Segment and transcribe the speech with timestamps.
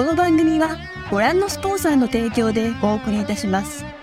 [0.00, 0.78] この番組は
[1.10, 3.99] ご覧のスポンサーの提供でお送りいたします。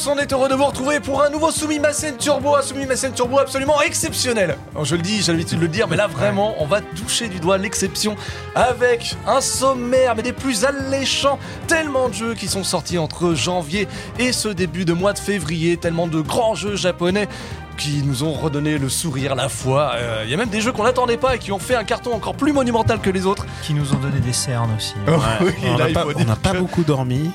[0.00, 3.38] Tous, on est heureux de vous retrouver pour un nouveau Sumimasen Turbo, un Sumimasen Turbo
[3.38, 4.56] absolument exceptionnel.
[4.72, 7.28] Alors, je le dis, j'ai l'habitude de le dire, mais là vraiment, on va toucher
[7.28, 8.16] du doigt l'exception
[8.54, 11.38] avec un sommaire, mais des plus alléchants.
[11.66, 15.76] Tellement de jeux qui sont sortis entre janvier et ce début de mois de février,
[15.76, 17.28] tellement de grands jeux japonais
[17.76, 19.92] qui nous ont redonné le sourire, la foi.
[19.96, 21.84] Euh, Il y a même des jeux qu'on n'attendait pas et qui ont fait un
[21.84, 23.46] carton encore plus monumental que les autres.
[23.62, 24.94] Qui nous ont donné des cernes aussi.
[25.40, 25.78] Oui, on
[26.24, 27.30] n'a pas, beaucoup dormi.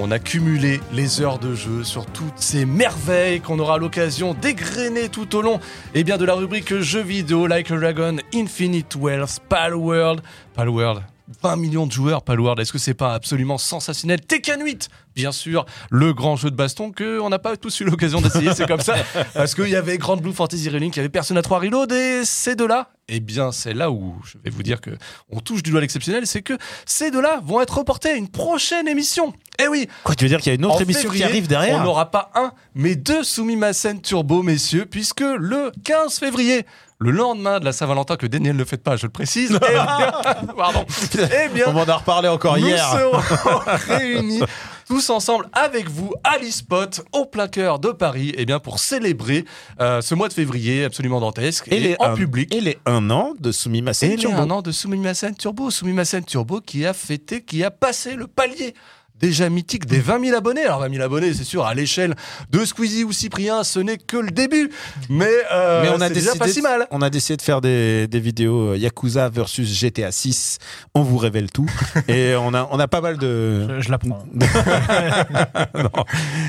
[0.00, 5.08] On a cumulé les heures de jeu sur toutes ces merveilles qu'on aura l'occasion d'égrener
[5.08, 5.58] tout au long
[5.92, 10.20] et bien de la rubrique jeux vidéo Like a Dragon, Infinite Wealth, Palworld,
[10.54, 11.02] Palworld.
[11.42, 14.20] 20 millions de joueurs, Palworld, est-ce que c'est pas absolument sensationnel?
[14.20, 17.84] Tekken 8, bien sûr, le grand jeu de baston que on n'a pas tous eu
[17.84, 18.94] l'occasion d'essayer, c'est comme ça,
[19.34, 22.22] parce qu'il y avait Grand Blue Fantasy Relink, il y avait Persona 3 Reload et
[22.24, 24.90] ces deux-là, eh bien c'est là où je vais vous dire que
[25.30, 28.88] on touche du doigt l'exceptionnel, c'est que ces deux-là vont être reportés à une prochaine
[28.88, 29.34] émission.
[29.60, 31.30] Eh oui, Quoi, tu veux dire qu'il y a une autre en émission février, qui
[31.30, 31.80] arrive derrière?
[31.80, 36.64] On n'aura pas un, mais deux Sumimasen Turbo, messieurs, puisque le 15 février,
[37.00, 40.12] le lendemain de la Saint-Valentin, que Daniel ne fête pas, je le précise, eh bien,
[40.56, 42.84] pardon, eh bien, On m'en a reparlé encore nous hier.
[42.90, 43.20] serons
[43.96, 44.40] réunis
[44.88, 49.44] tous ensemble avec vous à l'e-spot au plein cœur de Paris eh bien pour célébrer
[49.80, 53.10] euh, ce mois de février absolument dantesque et, les en un- public Et les un
[53.10, 54.38] an de Sumimasen et les Turbo.
[54.38, 55.70] un an de Sumimasen Turbo.
[55.70, 58.72] Sumimasen Turbo qui a fêté, qui a passé le palier
[59.20, 60.64] déjà mythique des 20 000 abonnés.
[60.64, 62.14] Alors 20 000 abonnés, c'est sûr, à l'échelle
[62.50, 64.70] de Squeezie ou Cyprien, ce n'est que le début.
[65.08, 66.86] Mais, euh, Mais on a déjà pas si mal.
[66.90, 70.58] on a décidé de faire des, des vidéos euh, Yakuza versus GTA 6.
[70.94, 71.68] On vous révèle tout.
[72.08, 73.76] et on a, on a pas mal de.
[73.76, 74.24] Je, je l'apprends.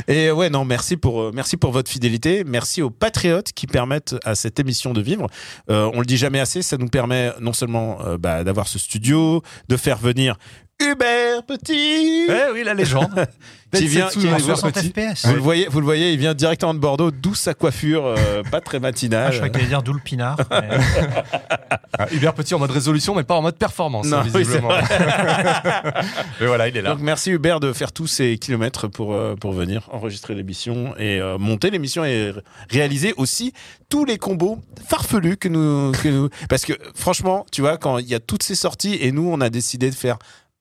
[0.08, 2.44] Et ouais, non, merci pour, euh, merci pour votre fidélité.
[2.46, 5.28] Merci aux patriotes qui permettent à cette émission de vivre.
[5.70, 8.80] Euh, on le dit jamais assez, ça nous permet non seulement euh, bah, d'avoir ce
[8.80, 10.38] studio, de faire venir
[10.82, 12.28] Hubert Petit.
[12.30, 13.26] Eh oui, la légende.
[13.72, 14.90] Qui vient- qui est Hubert 60 Petit.
[14.90, 15.28] FPS.
[15.28, 18.42] Vous le voyez, vous le voyez, il vient directement de Bordeaux, d'où sa coiffure, euh,
[18.42, 19.32] pas très Ah, matinale.
[19.32, 20.38] je crois qu'il allait dire d'où le pinard.
[20.50, 20.70] mais-
[22.00, 24.38] Ah, Hubert Petit en mode résolution, mais pas en mode performance, Non, hein, oui, c'est
[24.40, 24.70] visiblement.
[26.42, 26.90] mais voilà, il est là.
[26.92, 31.20] Donc merci Hubert de faire tous ces kilomètres pour, euh, pour venir enregistrer l'émission et
[31.20, 32.40] euh, monter l'émission et r-
[32.72, 33.54] réaliser aussi
[33.90, 34.58] tous les combos
[34.88, 36.30] farfelus que nous, que nous...
[36.50, 39.42] Parce que franchement, tu vois, quand il y a toutes ces sorties et nous, on
[39.42, 40.18] a décidé de faire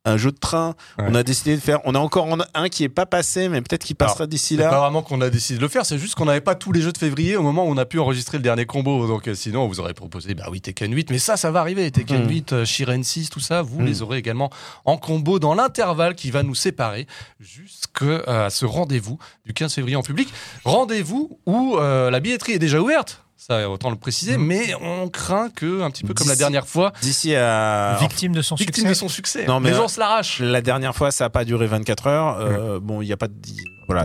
[0.09, 1.05] un jeu de train, Ouais.
[1.09, 1.81] on a décidé de faire...
[1.85, 4.63] On a encore en- un qui est pas passé, mais peut-être qu'il passera d'ici C'est
[4.63, 4.79] pas là.
[4.81, 6.93] vraiment qu'on a décidé de le faire, c'est juste qu'on n'avait pas tous les jeux
[6.93, 9.07] de février au moment où on a pu enregistrer le dernier combo.
[9.07, 11.61] Donc euh, sinon, on vous aurait proposé, bah oui, Tekken 8, mais ça, ça va
[11.61, 11.91] arriver.
[11.91, 12.29] Tekken Mm.
[12.29, 13.85] 8, euh, Shiren 6, tout ça, vous Mm.
[13.87, 14.51] les aurez également
[14.85, 17.07] en combo dans l'intervalle qui va nous séparer
[17.41, 20.29] jusqu'à ce rendez-vous du 15 février en public.
[20.65, 23.23] Rendez-vous où euh, la billetterie est déjà ouverte.
[23.51, 24.45] Ça, autant le préciser, Mm.
[24.45, 27.97] mais on craint que, un petit peu comme la dernière fois, D'ici à...
[27.99, 28.89] Victime de son victime succès.
[28.91, 29.47] de son succès.
[29.47, 30.41] Non, mais les euh, gens se l'arrachent.
[30.41, 32.39] La dernière fois, ça n'a pas duré 24 heures.
[32.41, 33.35] Euh, Bon, il n'y a pas de,
[33.87, 34.05] voilà,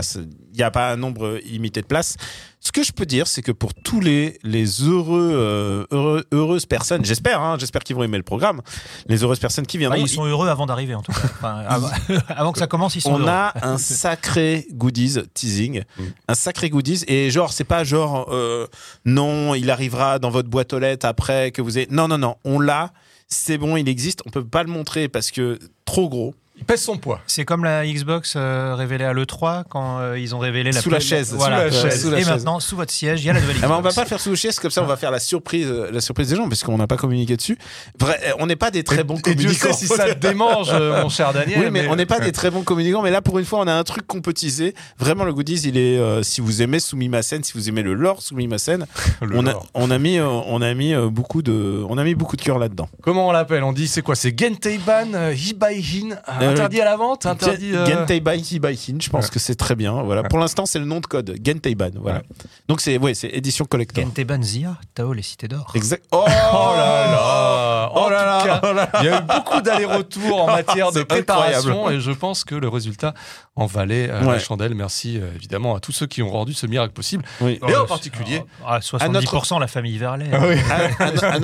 [0.54, 2.16] il n'y a pas un nombre illimité de places.
[2.60, 6.64] Ce que je peux dire, c'est que pour tous les les heureux, euh, heureux- heureuses
[6.64, 8.62] personnes, j'espère, hein, j'espère qu'ils vont aimer le programme,
[9.08, 11.18] les heureuses personnes qui Ah, viendront, ils sont heureux avant d'arriver en tout cas.
[11.24, 11.90] Enfin, avant,
[12.28, 13.28] avant que ça commence, ils sont on heureux.
[13.28, 16.02] a un sacré goodies teasing, Mm.
[16.28, 18.66] un sacré goodies et genre c'est pas genre euh,
[19.04, 22.36] non, il arrivera dans votre boîte aux lettres après que vous ayez non non non,
[22.44, 22.92] on l'a,
[23.28, 26.34] c'est bon, il existe, on peut pas le montrer parce que trop gros.
[26.56, 27.20] Il pèse son poids.
[27.26, 30.88] C'est comme la Xbox euh, révélée à l'E3 quand euh, ils ont révélé la Sous
[30.88, 31.68] la chaise, Voilà.
[31.70, 32.02] sous la chaise.
[32.02, 32.30] Sous la Et chaise.
[32.32, 33.72] maintenant, sous votre siège, il y a la nouvelle Xbox.
[33.72, 35.18] Ah on va pas le faire sous le chaise comme ça on va faire la
[35.18, 37.58] surprise euh, la surprise des gens parce qu'on n'a pas communiqué dessus.
[37.98, 39.72] Vrai, on n'est pas des très bons Et Dieu communicants.
[39.72, 41.58] sait si ça te démange, mon cher Daniel.
[41.58, 43.02] oui, mais, on n'est pas des très bons communicants.
[43.02, 44.74] Mais là, pour une fois, on a un truc qu'on peut teaser.
[44.98, 45.98] Vraiment, le goodies, il est.
[45.98, 49.98] euh, si vous aimez Sumimasen, si vous aimez le lore Le on a, on a
[49.98, 52.88] mis, euh, on a mis beaucoup de, on a mis beaucoup de cœur là-dedans.
[53.02, 53.64] Comment on l'appelle?
[53.64, 54.14] On dit c'est quoi?
[54.14, 56.16] C'est Genteiban, euh, Hibaihin.
[56.44, 57.72] Euh, interdit à la vente, interdit.
[57.74, 59.30] euh, Gentei Baiki Baikin, je pense Ouais.
[59.30, 60.02] que c'est très bien.
[60.02, 60.22] Voilà.
[60.24, 61.36] Pour l'instant, c'est le nom de code.
[61.44, 61.90] Gentei Ban.
[62.00, 62.22] Voilà.
[62.68, 64.02] Donc c'est ouais, c'est édition collector.
[64.04, 65.70] Genteban Zia, Tao les cités d'or.
[65.74, 66.04] Exact.
[66.12, 66.30] Oh, Oh
[66.76, 68.88] là là Oh là oh là là.
[69.00, 71.94] Il y a eu beaucoup d'allers-retours en matière de préparation incroyable.
[71.96, 73.14] et je pense que le résultat
[73.56, 74.74] en valait euh, la chandelle.
[74.74, 77.24] Merci euh, évidemment à tous ceux qui ont rendu ce miracle possible.
[77.40, 77.60] Oui.
[77.68, 80.30] Et en particulier, Ah, 70% la famille Verlet.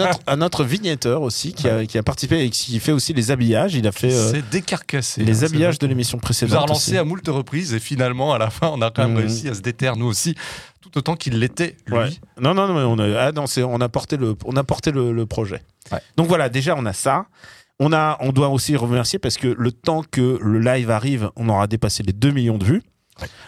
[0.01, 3.31] autre, un autre vignetteur aussi qui a, qui a participé et qui fait aussi les
[3.31, 3.75] habillages.
[3.75, 4.90] Il a fait euh, c'est décarcassé.
[4.93, 6.63] Les hein, habillages de l'émission nous a précédente.
[6.63, 6.99] relancé aussi.
[6.99, 9.19] à moult reprises et finalement à la fin on a quand même Mhm.
[9.19, 10.35] réussi à se déterre nous aussi
[10.81, 11.97] tout autant qu'il l'était lui.
[11.97, 12.11] Ouais.
[12.41, 14.91] Non, non, non, mais on a, ah non, on a porté le, on a porté
[14.93, 15.63] le, le projet.
[15.93, 15.99] Ouais.
[16.17, 17.27] Donc voilà, déjà on a ça.
[17.79, 21.49] On a, on doit aussi remercier parce que le temps que le live arrive, on
[21.49, 22.83] aura dépassé les 2 millions de vues.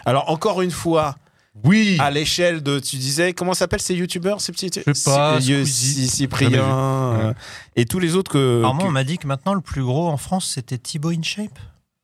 [0.05, 1.15] Alors encore une fois,
[1.63, 1.97] Oui.
[1.99, 6.07] à l'échelle de, tu disais, comment s'appellent ces youtubeurs, ces petits, Je sais pas, Squeezie.
[6.07, 7.33] Cyprien euh,
[7.75, 8.59] et tous les autres que.
[8.59, 11.11] Alors moi, que- on m'a dit que maintenant, le plus gros en France, c'était Thibaut
[11.11, 11.59] InShape.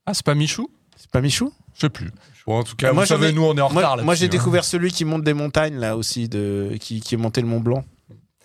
[0.06, 0.70] Ah c'est pas Michou?
[0.98, 1.52] C'est pas Michou?
[1.74, 2.12] Je sais plus.
[2.46, 3.96] Bon, en tout cas, Moi, moi, vous savez, nous on est en Moi, retard.
[3.98, 4.30] moi, là-dessus, j'ai hein.
[4.30, 7.60] découvert celui qui monte des montagnes là aussi, de, qui, qui est monté le Mont
[7.60, 7.84] Blanc.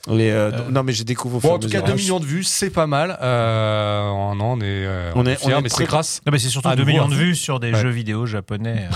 [0.08, 1.38] Les, euh, Euh, Non mais j'ai découvert.
[1.38, 1.94] au Bon, en tout cas, mesure.
[1.96, 3.18] 2 millions de vues, c'est pas mal.
[3.22, 5.88] Euh, en an, on est, euh, On on est fiers, on est mais très- c'est
[5.88, 6.20] grâce.
[6.26, 7.80] Non, mais c'est surtout Ah, 2 nouveau, millions de vues sur des Ouais.
[7.80, 8.86] jeux vidéo japonais.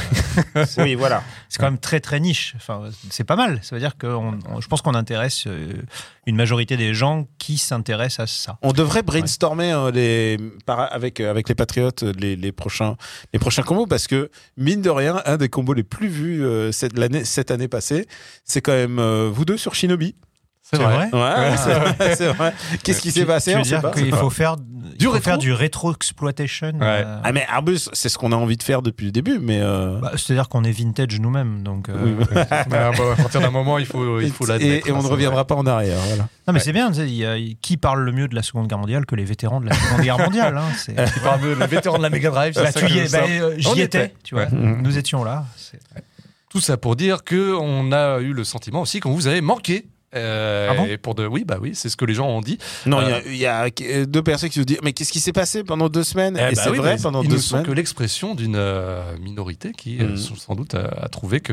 [0.57, 1.23] euh, Oui, voilà.
[1.49, 2.53] c'est quand même très très niche.
[2.57, 3.59] Enfin, c'est pas mal.
[3.63, 5.47] Ça veut dire que on- on- je pense qu'on intéresse
[6.27, 8.59] une majorité des gens qui s'intéressent à ça.
[8.61, 12.97] On devrait brainstormer les, par- avec, avec les Patriotes les, les, prochains,
[13.33, 16.71] les prochains combos parce que, mine de rien, un des combos les plus vus euh,
[16.71, 18.07] cette, l'année, cette année passée,
[18.45, 20.15] c'est quand même euh, vous deux sur Shinobi.
[20.70, 21.09] C'est vrai.
[21.11, 22.53] vrai Ouais, c'est, c'est vrai.
[22.82, 24.56] Qu'est-ce qui s'est passé Tu veux dire qu'il faut faire
[25.00, 26.73] il faut rétro faire du rétro exploitation.
[26.81, 27.05] Ouais.
[27.23, 29.61] Ah, mais Arbus, c'est ce qu'on a envie de faire depuis le début, mais.
[29.61, 31.62] euh, Bah, C'est-à-dire qu'on est vintage nous-mêmes.
[31.62, 32.25] Donc, euh, oui.
[32.50, 35.55] À partir d'un moment, il faut, il faut et, et on hein, ne reviendra pas
[35.55, 35.99] en arrière.
[36.09, 36.23] Voilà.
[36.25, 36.61] Non, mais Ouais.
[36.61, 36.91] c'est bien.
[36.93, 39.75] y qui parle le mieux de la Seconde Guerre mondiale que les vétérans de la
[39.75, 41.06] Seconde Guerre mondiale hein, c'est- vrai.
[41.17, 42.55] Il parle mieux, le vétéran de la Mega Drive.
[42.55, 44.47] Bah, bah, euh, J'y étais, tu vois.
[44.50, 45.44] Nous étions là.
[46.50, 49.87] Tout ça pour dire que on a eu le sentiment aussi qu'on vous avait manqué.
[50.15, 52.41] Euh, Ah bon et pour de, oui, bah oui, c'est ce que les gens ont
[52.41, 52.59] dit.
[52.87, 53.69] Non, il y Euh, a- il y, a
[54.01, 56.53] euh, deux personnes qui se disent Mais qu'est-ce qui s'est passé pendant deux semaines Eh
[56.53, 57.67] Et bah c'est oui, vrai, pendant deux ne sont semaines.
[57.67, 61.53] que l'expression d'une euh, minorité qui, sont sans doute, a, a trouvé que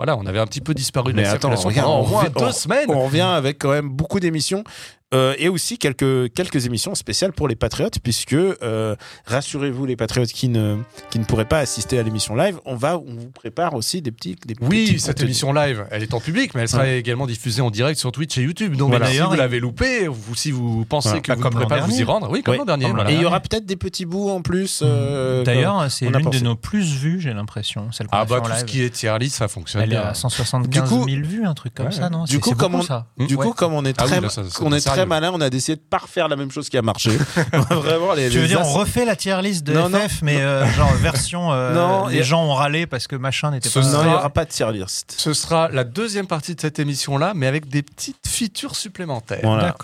[0.00, 2.06] voilà, on avait un petit peu disparu de Mais la attends, circulation regarde, pendant on
[2.06, 2.86] au moins revient- deux on- semaines.
[2.88, 4.64] On revient avec quand même beaucoup d'émissions
[5.12, 8.94] euh, et aussi quelques, quelques émissions spéciales pour les patriotes, puisque euh,
[9.26, 10.76] rassurez-vous, les patriotes qui ne,
[11.10, 14.12] qui ne pourraient pas assister à l'émission live, on, va, on vous prépare aussi des
[14.12, 14.36] petits.
[14.46, 15.24] Des petits Oui, cette contenus.
[15.30, 18.38] émission live, elle est en public, mais elle sera également diffusée en direct sur Twitch
[18.38, 18.76] et YouTube.
[18.76, 19.06] Donc Voilà.
[19.06, 21.22] si D'ailleurs, vous il- l'avez loupé, vous, si vous pensez Voilà.
[21.22, 22.04] que Bah, vous ne comme pourrez l'an pas vous y dernier.
[22.04, 22.84] rendre, oui, comme Oui, l'an dernier.
[22.84, 23.10] comme l'an voilà.
[23.10, 24.80] Et il y aura peut-être des petits bouts en plus.
[24.84, 26.42] euh, D'ailleurs, c'est on a l'une de pensé.
[26.44, 27.90] nos plus vues, j'ai l'impression.
[27.90, 28.64] Celle qu'on Ah a bah en tout ce live.
[28.66, 30.02] qui est tier list, ça fonctionne Elle est bien.
[30.08, 31.92] à 175 Du coup- 000 vues, un truc comme Ouais.
[31.92, 32.24] ça, non?
[32.24, 33.06] Du C'est- coup, comme beaucoup, on- ça.
[33.18, 33.46] Du Ouais.
[33.46, 35.50] coup, comme on est Ah oui, très, là, ça- on est très malin, on a
[35.50, 37.10] décidé de pas refaire la même chose qui a marché.
[37.70, 39.98] Vraiment, les, Tu veux les dire, as- on refait la tier list de Non, non.
[39.98, 41.52] FF, mais euh, genre version.
[41.52, 43.80] euh, Non, les a- gens ont râlé parce que machin n'était pas.
[43.80, 45.14] Non, il n'y aura pas de tier list.
[45.16, 49.40] Ce sera la deuxième partie de cette émission-là, mais avec des petites features supplémentaires.
[49.42, 49.74] Voilà.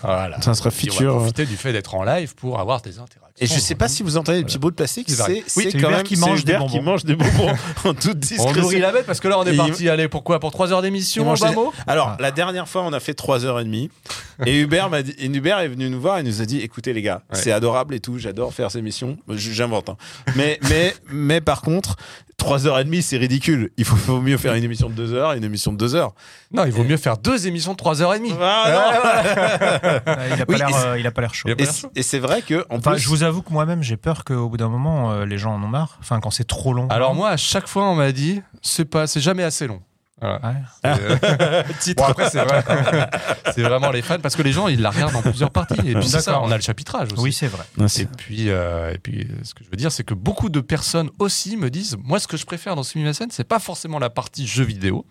[0.41, 1.15] Ça sera Et on va feature.
[1.17, 3.21] profiter du fait d'être en live pour avoir des interactions.
[3.39, 5.89] Et je sais pas si vous entendez les petits bouts de plastique, C'est quand Hubert
[5.91, 6.81] même qui mange des bonbons.
[6.81, 7.49] mange des bonbons
[7.85, 8.61] en toute On discrétion.
[8.61, 10.39] nourrit la bête parce que là on est parti pourquoi?
[10.39, 11.73] Pour 3 heures d'émission mot?
[11.87, 12.17] Alors, Ah.
[12.19, 13.89] la dernière fois, on a fait 3h30
[14.45, 16.93] et Hubert m'a dit, et Hubert est venu nous voir et nous a dit écoutez
[16.93, 17.37] les gars, Ouais.
[17.39, 19.17] c'est adorable et tout, j'adore faire ces missions.
[19.29, 19.89] J'invente.
[19.89, 19.97] hein.
[20.35, 21.95] Mais mais mais par contre,
[22.41, 23.71] 3h30 c'est ridicule.
[23.77, 25.95] Il faut, faut mieux faire une émission de 2 heures et une émission de 2
[25.95, 26.13] heures.
[26.51, 28.31] Non, il vaut mieux faire deux émissions de 3 heures et demie.
[28.31, 28.35] Euh,
[30.35, 31.49] il a pas Oui, l'air, et c'est- euh, pas l'air chaud.
[31.95, 34.49] Et c'est vrai que en Enfin, plus, je vous avoue que moi-même, j'ai peur qu'au
[34.49, 35.97] bout d'un moment, euh, les gens en ont marre.
[35.99, 36.87] Enfin, quand c'est trop long.
[36.89, 39.81] Alors moi, à chaque fois, on m'a dit, c'est pas, c'est jamais assez long.
[40.19, 40.39] Voilà.
[40.43, 40.55] Ouais.
[40.85, 42.03] Euh, titre.
[42.03, 42.63] Bon après c'est vrai,
[43.53, 45.93] c'est vraiment les fans parce que les gens ils la regardent en plusieurs parties et
[45.93, 47.21] puis c'est ça, on a le chapitrage aussi.
[47.21, 47.63] Oui, c'est vrai.
[47.77, 50.59] Non, Et puis, euh, et puis, ce que je veux dire, c'est que beaucoup de
[50.59, 54.09] personnes aussi me disent, moi, ce que je préfère dans Sumimasen, c'est pas forcément la
[54.09, 55.05] partie jeu vidéo,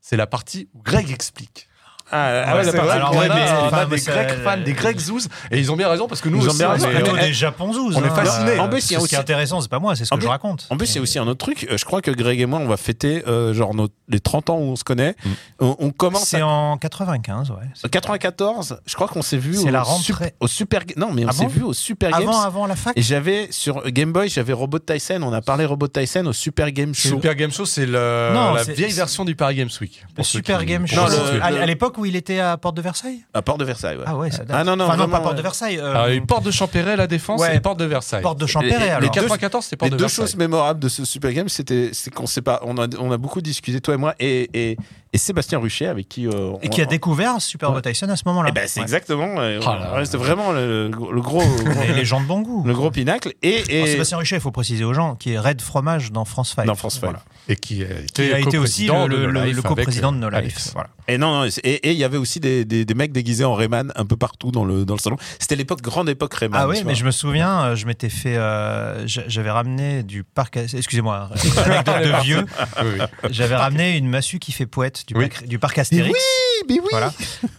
[0.00, 1.68] c'est la partie où Greg explique.
[2.12, 2.90] Ah, ah Ouais, c'est vrai.
[2.90, 5.58] Alors, on ouais, a, mais- on a enfin, des Grecs fans, des Grecs zouz, et
[5.58, 6.88] ils ont bien raison parce que nous Ils ont aussi, bien on raison.
[6.88, 7.92] est- Mais- plutôt des japonzous.
[7.96, 8.14] on est hein.
[8.14, 8.58] fascinés.
[8.58, 10.16] En plus, y a Ce qui aussi- est intéressant, c'est pas moi, c'est ce que
[10.16, 10.66] plus- je raconte.
[10.70, 11.66] En plus, il y a aussi un autre truc.
[11.70, 14.50] Euh, Je crois que Greg et moi, on va fêter euh, genre nos- les 30
[14.50, 15.14] ans où on se connaît.
[15.24, 15.30] Mm.
[15.60, 16.46] On, on commence C'est à...
[16.46, 17.56] en 95, ouais.
[17.84, 20.02] En 94, je crois qu'on s'est vu C'est au, la rentrée.
[20.26, 22.22] Sup- au Super Non, mais on Ah s'est vu au Super Games.
[22.22, 25.20] Avant, avant la fac Et j'avais sur Game Boy, j'avais Robot Tyson.
[25.22, 27.08] On a parlé Robot Tyson au Super Game Show.
[27.10, 30.04] Super Game Show, c'est la vieille version du Paris Games Week.
[30.22, 31.00] Super Game Show.
[31.40, 33.96] À à l'époque où il était à Porte de Versailles À Port de Versailles.
[33.96, 34.04] Ouais.
[34.06, 34.50] Ah ouais, ça date.
[34.58, 35.78] Ah non, non, Enfin, non, vraiment, pas Porte de euh, Versailles.
[35.78, 37.56] euh, Alors, il y a eu Porte de Champéret, la Défense, Ouais.
[37.56, 38.22] et Porte de Versailles.
[38.22, 39.00] Porte de Les- Champéret, les alors.
[39.00, 40.24] Les deux- 94, c'est Porte Les de deux Versailles.
[40.26, 43.16] choses mémorables de ce Super Game, c'était c'est qu'on sait pas, on a, on a
[43.16, 44.76] beaucoup discuté toi et moi, et, et,
[45.12, 46.30] et Sébastien Ruchet avec qui euh,
[46.62, 47.82] Et on- qui a découvert Super Ouais.
[47.82, 48.48] Tyson à ce moment-là.
[48.50, 48.84] Eh ben, c'est Ouais.
[48.84, 49.34] exactement.
[49.38, 51.42] euh, Ah c'est vraiment le, le gros,
[51.88, 52.62] Les, les gens de bon goût.
[52.66, 53.32] le gros pinacle.
[53.42, 56.52] Et, et Sébastien Ruchet, il faut préciser aux gens, qui est Red Fromage dans France
[56.56, 56.66] 5.
[56.66, 57.04] Dans France Five.
[57.04, 57.22] Voilà.
[57.48, 60.70] Et qui a été, Qui a été aussi le, coprésident de euh, No Life.
[60.74, 60.88] Voilà.
[61.08, 63.54] Et non, non, et et il y avait aussi des, des, des mecs déguisés en
[63.54, 65.16] Rayman un peu partout dans le, dans le salon.
[65.38, 66.60] C'était l'époque, grande époque Rayman.
[66.62, 66.92] Ah oui, mais vois.
[66.94, 68.36] je me souviens, euh, je m'étais fait.
[68.36, 70.56] euh, j'a- J'avais ramené du parc.
[70.56, 72.44] Excusez-moi, hein, anecdote de vieux.
[72.82, 73.30] Oui.
[73.30, 75.28] J'avais ramené une massue qui fait poète du, Oui.
[75.28, 76.12] parc, du parc Astérix.
[76.12, 76.88] Oui, mais oui.
[76.90, 77.12] Voilà.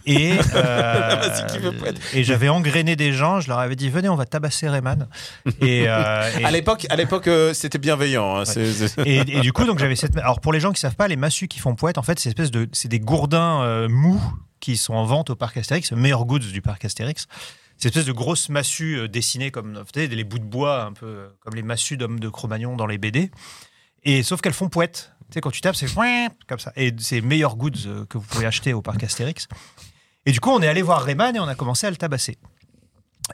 [0.06, 1.14] Et, euh,
[2.14, 5.06] et j'avais engrainé des gens, je leur avais dit venez, on va tabasser Rayman.
[5.60, 8.40] Et, euh, et- À l'époque, à l'époque, euh, c'était bienveillant.
[8.40, 8.44] hein,
[9.04, 10.16] Et, et du coup, donc j'avais cette.
[10.18, 12.28] Alors pour les gens qui savent pas, les massues qui font poète, en fait, c'est
[12.28, 13.88] espèce de, c'est des gourdins euh,
[14.60, 17.26] qui sont en vente au parc Astérix, meilleur goods du parc Astérix.
[17.78, 21.28] C'est espèce de grosses massues euh, dessinées comme les bouts de bois, un peu euh,
[21.40, 23.30] comme les massues d'hommes de Cro-Magnon dans les BD.
[24.02, 25.12] Et sauf qu'elles font poète.
[25.30, 25.86] Tu sais, quand tu tapes, c'est
[26.48, 26.72] comme ça.
[26.74, 29.46] Et c'est meilleur goods euh, que vous pouvez acheter au parc Astérix.
[30.26, 32.36] Et du coup, on est allé voir Rayman et on a commencé à le tabasser.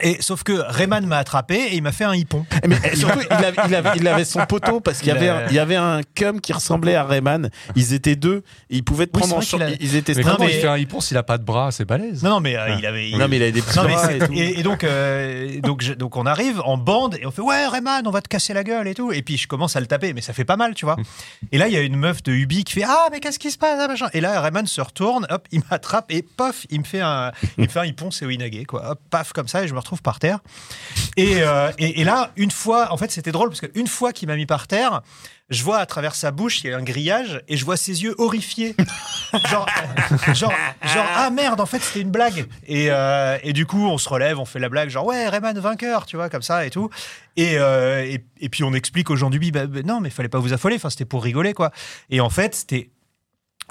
[0.01, 2.45] Et sauf que Rayman m'a attrapé et il m'a fait un hippon.
[2.67, 5.37] Mais surtout, il avait, il avait- il avait son poteau parce qu'il y avait, a-
[5.45, 7.49] un, il y avait un cum qui ressemblait à Rayman.
[7.75, 8.43] Ils étaient deux.
[8.69, 9.63] Ils pouvaient te Oui, prendre en charge.
[9.63, 11.43] a- Ils étaient Mais Non, comment mais- il fait un hippon s'il a pas de
[11.43, 11.71] bras?
[11.71, 12.23] C'est balèze.
[12.23, 13.09] Non, non, mais euh, il avait.
[13.11, 14.33] Non, mais il avait des petits Non, bras et tout.
[14.33, 17.67] et, et donc, euh, donc, je- donc on arrive en bande et on fait ouais
[17.67, 19.11] Rayman, on va te casser la gueule et tout.
[19.11, 20.95] Et puis je commence à le taper, mais ça fait pas mal, tu vois.
[21.51, 23.51] Et là il y a une meuf de Ubi qui fait ah mais qu'est-ce qui
[23.51, 23.79] se passe?
[23.81, 24.07] Ah, machin.
[24.13, 27.63] Et là Rayman se retourne, hop, il m'attrape et pof, il me fait un, il
[27.65, 28.91] me fait un hippon, c'est Winagé quoi.
[28.91, 30.39] Hop, paf comme ça et je me retrouve par terre.
[31.17, 34.27] Et, euh, et, et là une fois, en fait c'était drôle parce qu'une fois qu'il
[34.27, 35.01] m'a mis par terre.
[35.51, 38.01] Je vois à travers sa bouche, il y a un grillage, et je vois ses
[38.01, 38.75] yeux horrifiés.
[39.51, 39.67] genre,
[40.33, 40.51] genre,
[40.81, 42.47] genre, ah merde, en fait, c'était une blague.
[42.65, 45.59] Et, euh, et du coup, on se relève, on fait la blague, genre, ouais, Rayman
[45.59, 46.89] vainqueur, tu vois, comme ça et tout.
[47.37, 50.29] Et, euh, et, puis, on explique aux gens du bi, bah, bah, non, mais fallait
[50.29, 51.69] pas vous affoler, enfin, c'était pour rigoler, quoi.
[52.09, 52.89] Et en fait, c'était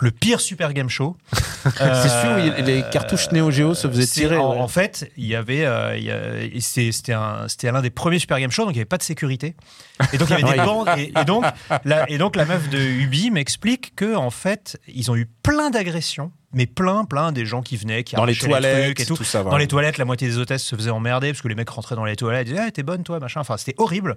[0.00, 1.16] le pire Super Game Show.
[1.64, 4.36] C'est sûr, les cartouches Neo Geo se faisaient Euh, tirer.
[4.36, 4.60] En, ouais.
[4.60, 8.50] en fait, il y avait, euh, c'était c'était un- c'était l'un des premiers Super Game
[8.50, 9.54] Show, donc il n'y avait pas de sécurité.
[10.12, 10.88] Et donc il y avait des bandes.
[10.98, 11.44] Et, et donc
[11.84, 15.70] la, et donc la meuf de Ubi m'explique que en fait, ils ont eu plein
[15.70, 19.22] d'agressions, mais plein, plein des gens qui venaient, qui Dans les toilettes trucs et tout.
[19.24, 19.42] ça.
[19.42, 21.96] Dans les toilettes, la moitié des hôtesses se faisaient emmerder parce que les mecs rentraient
[21.96, 23.40] dans les toilettes, et disaient ah, t'es bonne toi, machin.
[23.40, 24.16] Enfin, c'était horrible.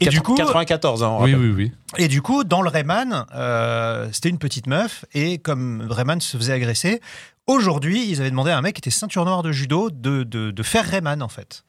[0.00, 1.18] Et du coup, 94 ans.
[1.20, 1.72] on Oui, oui, oui.
[1.96, 6.36] et du coup, dans le Rayman, euh, c'était une petite meuf, et comme Rayman se
[6.36, 7.00] faisait agresser,
[7.46, 10.50] aujourd'hui, ils avaient demandé à un mec qui était ceinture noire de judo de, de,
[10.50, 11.64] de faire Rayman, en fait.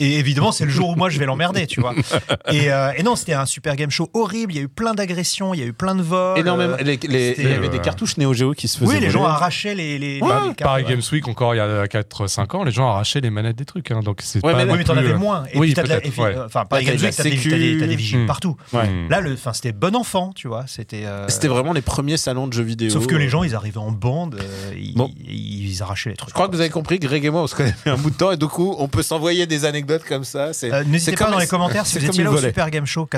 [0.00, 1.94] Et évidemment, c'est le jour où moi je vais l'emmerder, tu vois.
[2.52, 4.52] Et, euh, et non, c'était un super game show horrible.
[4.52, 6.38] Il y a eu plein d'agressions, il y a eu plein de vols.
[6.38, 6.74] Énormément.
[6.74, 8.94] euh, Les- les- il y avait euh, des cartouches Neo Geo qui se faisaient.
[8.94, 9.98] oui, les gens arrachaient les.
[9.98, 10.90] les, Ouais, les cartes, Pareil ouais.
[10.92, 13.90] Games Week, encore il y a 4-5 ans, les gens arrachaient les manettes des trucs.
[13.90, 15.44] hein, donc c'est Ouais, pas mais Oui, mais t'en avais euh, moins.
[15.52, 18.20] Et oui, puis t'as euh, Enfin, par Là, t'as Games Week, t'as des, des- vigiles
[18.20, 18.26] Hmm.
[18.26, 18.56] partout.
[18.72, 18.88] Ouais.
[18.88, 19.08] Hmm.
[19.10, 20.64] Là, le, enfin, c'était bon enfant, tu vois.
[20.66, 21.04] C'était.
[21.04, 22.90] euh, C'était vraiment les premiers salons de jeux vidéo.
[22.90, 25.10] Sauf que les gens, ils arrivaient en bande, euh, ils, Bon.
[25.26, 26.30] ils, ils arrachaient les trucs.
[26.30, 28.10] Je crois que vous avez compris, Greg et moi, on se connaît depuis un bout
[28.10, 30.52] de temps et du coup, on peut s'envoyer des anecdotes comme ça.
[30.52, 32.36] C'est Euh, N'hésitez pas comme- dans les commentaires si vous étiez là au.
[32.38, 33.08] Super Game Show si vous,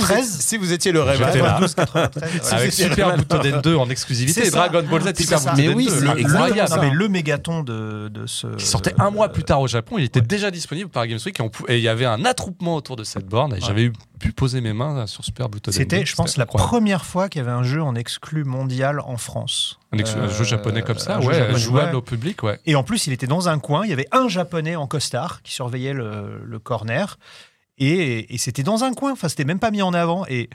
[0.00, 0.26] 93.
[0.40, 1.58] si vous étiez le rêve, J'étais là.
[1.60, 2.30] 92, 93.
[2.42, 4.50] Si Avec Super Butoden 2 en exclusivité et.
[4.50, 5.38] Dragon Ball Z Super.
[5.40, 5.90] Butoden Mais oui, 2.
[5.90, 6.70] c'est Le, incroyable.
[6.74, 8.46] non, mais le mégaton de, de ce.
[8.56, 11.38] qui sortait un mois plus tard au Japon, il était déjà disponible par Games Week
[11.68, 14.60] et, il y avait un attroupement autour de cette borne et j'avais eu- pu poser
[14.60, 15.78] mes mains sur Super Butoden 2.
[15.78, 16.68] C'était, je pense, la incroyable.
[16.68, 19.78] première fois qu'il y avait un jeu en exclu mondial en France.
[19.92, 21.96] Un, jeu japonais comme ça, ouais, japonais, jouable ouais.
[21.96, 22.60] au public, ouais.
[22.64, 23.84] Et en plus, il était dans un coin.
[23.84, 27.18] Il y avait un japonais en costard qui surveillait le, le corner.
[27.78, 29.12] Et, et c'était dans un coin.
[29.12, 30.24] Enfin, c'était même pas mis en avant.
[30.28, 30.48] Et,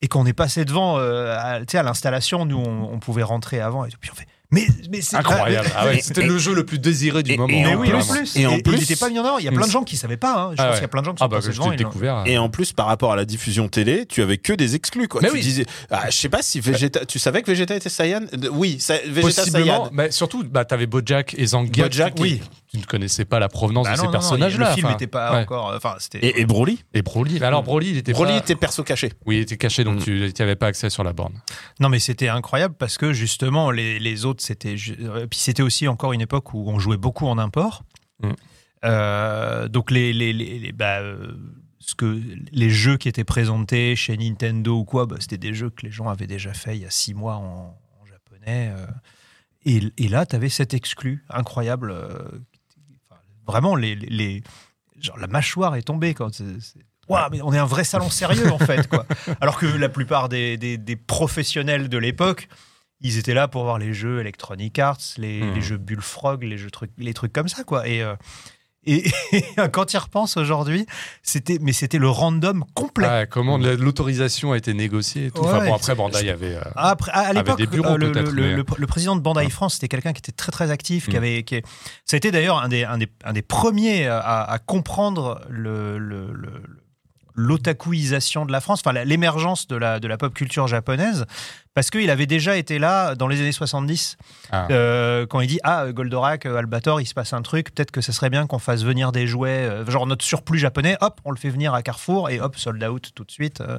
[0.00, 2.98] et quand on est passé devant, euh, à, tu sais, à l'installation, nous, on, on
[2.98, 3.84] pouvait rentrer avant.
[3.84, 4.26] Et puis on fait.
[4.52, 5.68] Mais, mais c'est Incroyable.
[5.76, 7.52] Ah ouais, C'était le jeu le plus désiré du et- moment.
[7.52, 8.36] et Mais en oui, plus.
[8.36, 9.38] Et Et, en et plus- il n'était pas mis en avant.
[9.38, 10.34] Il y a plein de gens qui ne savaient pas.
[10.34, 10.50] hein.
[10.56, 10.72] Je Ah pense ouais.
[10.74, 12.22] qu'il y a plein de gens qui Ah sont bah, je l'ont- découvert.
[12.26, 15.08] Et en plus, par rapport à la diffusion télé, tu avais que des exclus.
[15.08, 15.20] Quoi.
[15.22, 15.40] Mais tu oui.
[15.40, 18.20] disais, ah, je sais pas si Vegeta, tu savais que Vegeta était Saiyan?
[18.52, 19.90] Oui, ça- Vegeta Possiblement, Saiyan.
[19.92, 21.76] mais surtout, bah, t'avais Bojack et Zangief.
[21.84, 22.40] Bojack, oui.
[22.76, 24.68] Tu ne connaissais pas la provenance Bah de non, ces personnages-là.
[24.70, 25.42] Le film enfin, n'était pas ouais.
[25.42, 25.72] encore.
[25.74, 26.18] Enfin, c'était.
[26.18, 27.38] Et, et Broly Et Broly.
[27.40, 28.38] Mais alors, Broly, il était Broly pas...
[28.38, 29.12] était perso caché.
[29.24, 30.04] Oui, il était caché, donc Mm.
[30.04, 31.40] tu n'y avais pas accès sur la borne.
[31.80, 34.76] Non, mais c'était incroyable parce que justement, les, les autres, c'était.
[35.00, 37.82] euh, Puis c'était aussi encore une époque où on jouait beaucoup en import.
[38.22, 38.30] Mm.
[38.84, 41.32] Euh, donc, les, les, les, les- bah, euh,
[41.78, 42.20] ce que,
[42.52, 45.90] les jeux qui étaient présentés chez Nintendo ou quoi, bah, c'était des jeux que les
[45.92, 48.72] gens avaient déjà fait il y a six mois en, en japonais.
[48.76, 48.86] euh.
[49.64, 51.90] et, et là, tu avais cet exclu incroyable.
[51.90, 52.38] euh, enfin,
[53.46, 54.42] vraiment, les, les-
[55.00, 56.32] genre, la mâchoire est tombée quand.
[56.34, 59.06] c'est- c'est- Ouah, mais on est un vrai salon sérieux en fait, quoi.
[59.40, 62.48] Alors que la plupart des, des- des professionnels de l'époque,
[63.00, 65.54] ils étaient là pour voir les jeux Electronic Arts, les, Hmm.
[65.54, 67.86] les jeux Bullfrog, les jeux trucs, les trucs comme ça, quoi.
[67.86, 68.16] Et, euh,
[68.86, 70.86] Et, et quand il repense aujourd'hui,
[71.22, 73.26] c'était mais c'était le random complet.
[73.30, 75.42] Comment la- l'autorisation a été négociée et tout.
[75.42, 76.54] Enfin bon, après, Bandai avait.
[76.56, 79.74] euh, Après, à, à l'époque, euh, le, le- mais- le- le président de Bandai France,
[79.74, 81.18] c'était quelqu'un qui était très très actif, qui Mm.
[81.18, 81.62] avait, qui,
[82.04, 85.98] ça a été d'ailleurs un des, un des, un des premiers à, à comprendre le,
[87.34, 91.26] l'otakuisation de la France, enfin l'émergence de la, de la pop culture japonaise,
[91.76, 94.16] parce qu'il avait déjà été là dans les années 70,
[94.50, 94.66] Ah.
[94.72, 98.00] euh, quand il dit Ah, Goldorak, euh, Albator, il se passe un truc, peut-être que
[98.00, 101.30] ce serait bien qu'on fasse venir des jouets, euh, genre notre surplus japonais, hop, on
[101.30, 103.60] le fait venir à Carrefour, et hop, sold out tout de suite.
[103.60, 103.78] euh.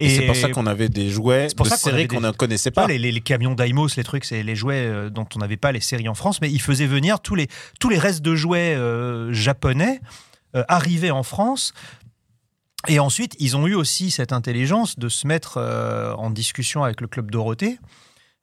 [0.00, 2.70] Et, c'est pour ça qu'on avait des jouets pour de ça séries qu'on ne connaissait
[2.72, 2.88] pas pas.
[2.88, 5.80] les, les- les camions Daimos, les trucs, c'est les jouets dont on n'avait pas les
[5.80, 7.46] séries en France, mais ils faisaient venir tous les,
[7.78, 8.76] tous les restes de jouets
[9.32, 10.00] japonais
[10.56, 11.74] euh, arrivés en France.
[12.88, 17.00] Et ensuite, ils ont eu aussi cette intelligence de se mettre euh, en discussion avec
[17.00, 17.78] le club Dorothée.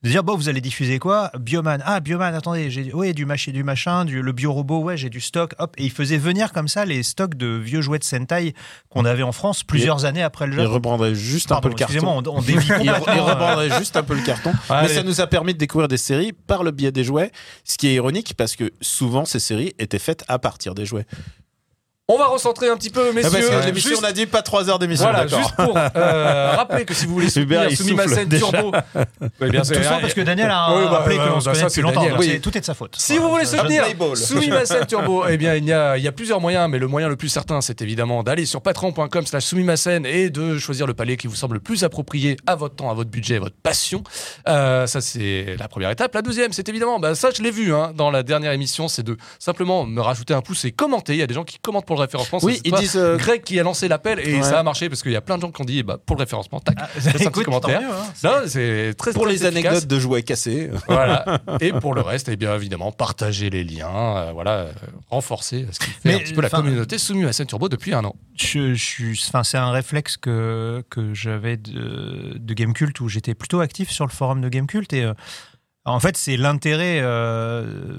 [0.03, 1.29] De dire, bon, vous allez diffuser quoi?
[1.39, 1.83] Bioman.
[1.85, 5.21] Ah, Bioman, attendez, j'ai ouais, du, machin, du machin, du, le biorobot, ouais, j'ai du
[5.21, 5.53] stock.
[5.59, 5.75] Hop.
[5.77, 8.55] Et ils faisaient venir comme ça les stocks de vieux jouets de Sentai
[8.89, 10.67] qu'on avait en France plusieurs années après le Ils jeu.
[10.67, 11.93] rebrandaient juste un peu le carton.
[11.93, 14.49] excusez-moi, on, on dévie Ils, rebrandaient juste un peu le carton.
[14.71, 17.31] Ouais, mais ça nous a permis de découvrir des séries par le biais des jouets,
[17.63, 21.05] ce qui est ironique parce que souvent ces séries étaient faites à partir des jouets.
[22.07, 23.39] On va recentrer un petit peu, Ah, messieurs.
[23.65, 25.05] l'émission, Juste- on a dit pas trois heures d'émission.
[25.09, 27.67] Voilà, juste pour euh, rappeler que si vous voulez soutenir
[28.27, 28.47] déjà.
[28.49, 28.73] Turbo,
[29.39, 29.77] Oui, bien sûr.
[29.77, 31.65] Tout ça parce que Daniel a Oui, bah, rappelé ouais, qu'on bah, se ça, connaît
[31.67, 32.17] depuis longtemps.
[32.19, 32.41] Oui.
[32.41, 32.95] Tout est de sa faute.
[32.97, 34.17] Si vous voulez soutenir Playboy.
[34.17, 37.07] Sumimasen Turbo, eh bien, il y, a, il y a plusieurs moyens, mais le moyen
[37.07, 41.15] le plus certain, c'est évidemment d'aller sur patreon.com slash Sumimasen et de choisir le palier
[41.15, 44.03] qui vous semble le plus approprié à votre temps, à votre budget, à votre passion.
[44.49, 46.13] Euh, ça, c'est la première étape.
[46.13, 49.03] La deuxième, c'est évidemment, bah, ça, je l'ai vu hein, dans la dernière émission, c'est
[49.03, 51.13] de simplement me rajouter un pouce et commenter.
[51.13, 52.39] Il y a des gens qui commentent pour le référencement.
[52.39, 52.95] Ça, Oui, c'est ils toi, disent.
[52.95, 54.43] euh, Greg qui a lancé l'appel et Ouais.
[54.43, 55.97] ça a marché parce qu'il y a plein de gens qui ont dit eh bah,
[56.05, 56.77] pour le référencement, tac.
[56.79, 57.81] Ah, Laisse un petit commentaire.
[57.83, 58.43] hein.
[58.47, 59.65] C'est très pour très les efficace.
[59.65, 60.69] anecdotes de jouets cassés.
[60.87, 61.41] Voilà.
[61.59, 64.71] Et pour le reste, eh bien évidemment, partager les liens, euh, voilà, euh,
[65.09, 67.93] renforcer ce qui fait Mais, un petit peu la communauté soumise à Scène Turbo depuis
[67.93, 68.15] un an.
[68.37, 73.33] Je, je suis, enfin, c'est un réflexe que, que j'avais de, de Gamecult où j'étais
[73.33, 75.13] plutôt actif sur le forum de Gamecult et euh,
[75.85, 77.97] en fait c'est l'intérêt euh,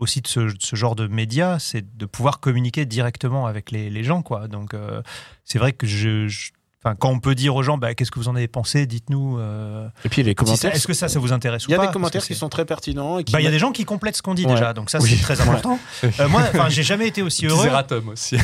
[0.00, 4.04] aussi de ce, ce genre de médias, c'est de pouvoir communiquer directement avec les, les
[4.04, 4.48] gens quoi.
[4.48, 5.02] Donc euh,
[5.44, 6.50] c'est vrai que je, je-
[6.84, 9.38] Enfin, quand on peut dire aux gens, bah, qu'est-ce que vous en avez pensé, dites-nous.
[9.40, 10.72] euh, Et puis les si commentaires.
[10.72, 12.48] Est-ce que ça, ça vous intéresse ou Il y a pas des commentaires qui sont
[12.48, 13.18] très pertinents.
[13.18, 14.52] et qui Bah, il y a des gens qui complètent ce qu'on dit Ouais.
[14.54, 15.10] déjà, donc ça Oui.
[15.10, 15.80] c'est très important.
[16.04, 17.64] Euh, moi, j'ai jamais été aussi heureux.
[17.64, 18.36] Zeratum aussi.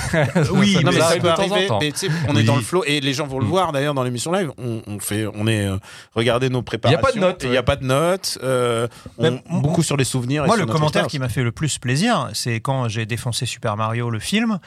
[0.51, 1.69] Oui, Non, nous mais ça peut de temps en arriver.
[1.81, 1.93] Mais
[2.29, 2.45] on est Oui.
[2.45, 3.49] dans le flow et les gens vont le Mm.
[3.49, 4.51] voir d'ailleurs dans l'émission live.
[4.59, 5.77] On, on fait, on est, euh,
[6.15, 7.01] regardez nos préparations.
[7.03, 8.39] pas de notes, Il n'y a pas de notes.
[8.43, 10.43] euh, on- beaucoup sur les souvenirs.
[10.43, 13.07] et Moi, sur le notre commentaire qui m'a fait le plus plaisir, c'est quand j'ai
[13.07, 14.59] défoncé Super Mario, le film.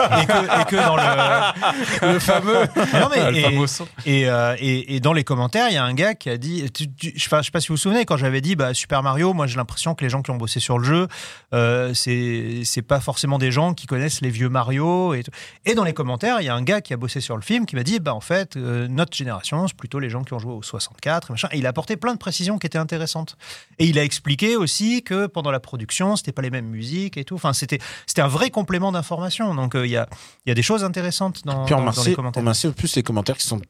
[0.00, 2.60] Et, que, et que dans le, le fameux.
[2.94, 3.86] Non, mais- le et- fameux son.
[4.06, 6.90] et, euh, et- dans les commentaires, il y a un gars qui a dit, tu-
[6.92, 9.32] tu- je ne sais pas si vous vous souvenez, quand j'avais dit bah, Super Mario,
[9.34, 11.08] moi j'ai l'impression que les gens qui ont bossé sur le jeu,
[11.52, 15.14] euh, c'est c'est pas forcément des gens qui connaissent les vieux Mario.
[15.14, 15.30] Et, tout.
[15.64, 17.66] et dans les commentaires, il y a un gars qui a bossé sur le film
[17.66, 20.38] qui m'a dit, bah en fait, euh, notre génération, c'est plutôt les gens qui ont
[20.38, 21.48] joué au 64 et machin.
[21.52, 23.36] Et il a apporté plein de précisions qui étaient intéressantes.
[23.78, 27.24] Et il a expliqué aussi que pendant la production, c'était pas les mêmes musiques et
[27.24, 27.34] tout.
[27.36, 29.54] Enfin, c'était c'était un vrai complément d'information.
[29.54, 30.08] Donc euh, il y, a,
[30.46, 32.40] y a des choses intéressantes dans, Puis on dans- dans remercie, les on commentaires.
[32.42, 33.60] remercie en plus les commentaires qui sont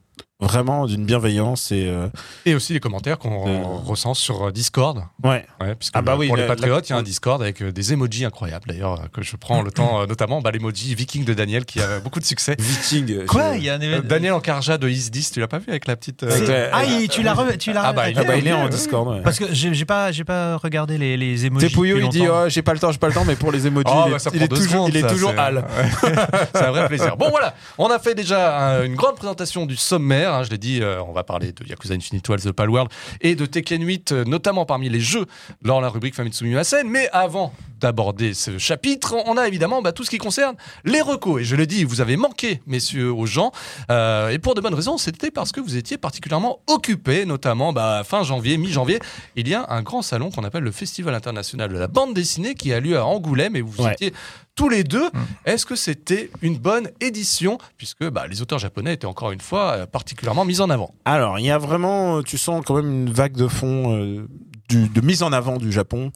[0.41, 2.07] vraiment d'une bienveillance et euh,
[2.45, 3.63] Et aussi les commentaires qu'on Euh.
[3.85, 5.03] recense sur Discord.
[5.23, 5.45] ouais.
[5.61, 7.71] Ouais, puisque Ah bah oui, pour les patriotes, il y a un Discord avec euh,
[7.71, 11.33] des emojis incroyables d'ailleurs euh, que je prends le temps, notamment bah, l'emoji viking de
[11.33, 12.55] Daniel qui a beaucoup de succès.
[12.59, 13.25] Viking.
[13.27, 13.53] Quoi?
[13.53, 14.07] je- Il y a un événement.
[14.07, 16.23] Daniel Encarja de Is10, tu l'as pas vu avec la petite.
[16.23, 18.51] euh, Ah, il- tu l'as re- tu l'as Ah bah, il Ah bah il est
[18.53, 18.67] en.
[18.67, 19.07] Discord.
[19.07, 19.21] ouais.
[19.21, 21.67] Parce que j'ai pas j'ai pas regardé les les emojis.
[21.69, 23.51] C'est Pouillot, il dit oh, j'ai pas le temps, j'ai pas le temps, mais pour
[23.53, 25.57] les emojis, Oh, il, bah, est, il deux toujours, secondes, il est toujours c'est- Al.
[25.57, 26.11] Ouais.
[26.53, 27.15] c'est un vrai plaisir.
[27.15, 30.24] Bon voilà, on a fait déjà un- une grande présentation du sommaire.
[30.33, 32.89] Hein, je l'ai dit, euh, on va parler de Yakuza Infinite The Palworld
[33.21, 35.25] et de Tekken 8, euh, notamment parmi les jeux
[35.61, 36.87] dans la rubrique Famitsu Miyasen.
[36.89, 41.41] Mais avant d'aborder ce chapitre, on a évidemment bah, tout ce qui concerne les recos.
[41.41, 43.51] Et je le dis, vous avez manqué, messieurs, aux gens.
[43.91, 48.03] Euh, et pour de bonnes raisons, c'était parce que vous étiez particulièrement occupés, notamment bah,
[48.05, 48.99] fin janvier, mi-janvier.
[49.35, 52.55] Il y a un grand salon qu'on appelle le Festival international de la bande dessinée
[52.55, 53.91] qui a lieu à Angoulême et vous Ouais.
[53.93, 54.13] étiez
[54.55, 55.09] tous les deux.
[55.45, 59.71] Est-ce que c'était une bonne édition puisque bah, les auteurs japonais étaient encore une fois
[59.71, 62.89] euh, particulièrement mis en avant Alors, il y a vraiment, euh, tu sens quand même
[63.07, 64.27] une vague de fond euh,
[64.69, 66.11] du- de mise en avant du Japon.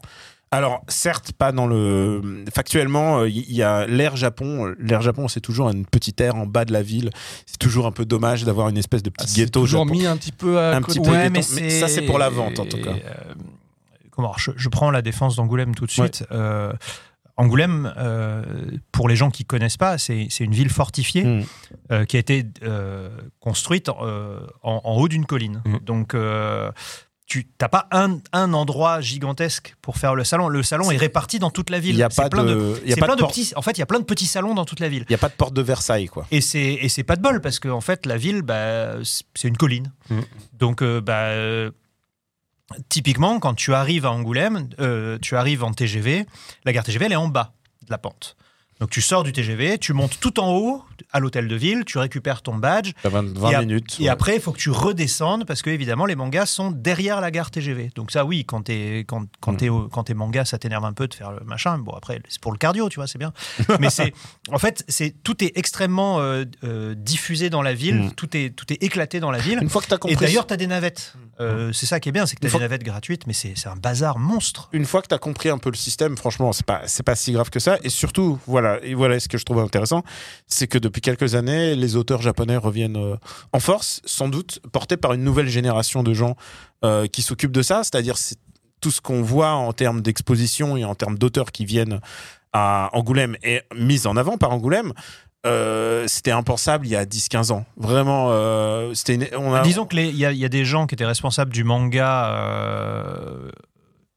[0.52, 2.44] Alors, certes, pas dans le.
[2.52, 4.74] Factuellement, il y a l'ère Japon.
[4.80, 7.10] L'ère Japon, c'est toujours une petite aire en bas de la ville.
[7.46, 9.92] C'est toujours un peu dommage d'avoir une espèce de petit Ah, C'est ghetto toujours Japon.
[9.96, 11.08] mis un petit peu à Un petit peu.
[11.08, 12.90] Ouais, mais, mais ça, c'est pour la vente, en tout cas.
[12.90, 13.34] euh,
[14.10, 16.24] comment je, je prends la défense d'Angoulême tout de suite.
[16.32, 16.72] Euh,
[17.40, 18.42] Angoulême, euh,
[18.92, 21.44] pour les gens qui connaissent pas, c'est une ville fortifiée Mm.
[21.92, 25.62] euh, qui a été euh, construite en, en haut d'une colline.
[25.64, 25.78] Mm.
[25.84, 26.14] Donc,
[27.26, 30.48] tu n'as pas un, un endroit gigantesque pour faire le salon.
[30.48, 31.94] Le salon est, réparti dans toute la ville.
[31.94, 33.52] Il y a pas plein de- il y a pas plein de de petits.
[33.54, 35.04] En fait, il y a plein de petits salons dans toute la ville.
[35.08, 36.26] Il n'y a pas de porte de Versailles, quoi.
[36.32, 38.94] Et c'est et c'est pas de bol parce que en fait la ville bah,
[39.34, 39.92] c'est une colline.
[40.10, 40.20] Mm.
[40.58, 41.30] Donc bah,
[42.88, 46.26] typiquement quand tu arrives à Angoulême, euh, tu arrives en TGV,
[46.64, 47.52] la gare TGV elle est en bas
[47.82, 48.36] de la pente.
[48.80, 51.98] Donc tu sors du TGV, tu montes tout en haut à l'hôtel de ville, tu
[51.98, 53.96] récupères ton badge T'as 20, 20 Et minutes.
[54.00, 54.08] et ouais.
[54.08, 57.50] après il faut que tu redescendes parce que évidemment les mangas sont derrière la gare
[57.50, 57.90] TGV.
[57.94, 60.04] Donc ça oui quand t'es quand, quand Mm.
[60.04, 61.78] t'es manga ça t'énerve un peu de faire le machin.
[61.78, 63.32] Bon après c'est pour le cardio tu vois c'est bien.
[63.80, 64.12] Mais c'est
[64.50, 68.12] en fait c'est tout est extrêmement euh, euh, diffusé dans la ville, Mm.
[68.12, 69.58] tout est tout est éclaté dans la ville.
[69.62, 70.16] Une fois que tu as Et compris.
[70.16, 71.14] d'ailleurs tu as des navettes.
[71.40, 73.54] Euh, c'est ça qui est bien c'est que tu as des navettes gratuites mais c'est
[73.66, 74.68] un bazar monstre.
[74.72, 77.16] une fois que tu as compris un peu le système, franchement, c'est pas c'est pas
[77.16, 77.78] si grave que ça.
[77.82, 80.02] Et surtout, voilà, et voilà ce que je trouve intéressant,
[80.46, 83.16] c'est que depuis quelques années, les auteurs japonais reviennent euh,
[83.52, 86.36] en force, sans doute portés par une nouvelle génération de gens
[86.84, 87.82] euh, qui s'occupent de ça.
[87.84, 88.36] C'est-à-dire c'est
[88.80, 92.00] tout ce qu'on voit en termes d'exposition et en termes d'auteurs qui viennent
[92.52, 94.92] à Angoulême est mis en avant par Angoulême.
[95.46, 97.64] Euh, c'était impensable il y a 10-15 ans.
[97.76, 98.30] Vraiment,
[98.94, 101.52] c'était une- a, Disons que les- il y, y a des gens qui étaient responsables
[101.52, 102.30] du manga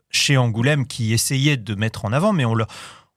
[0.09, 2.67] chez Angoulême qui essayaient de mettre en avant, mais on leur,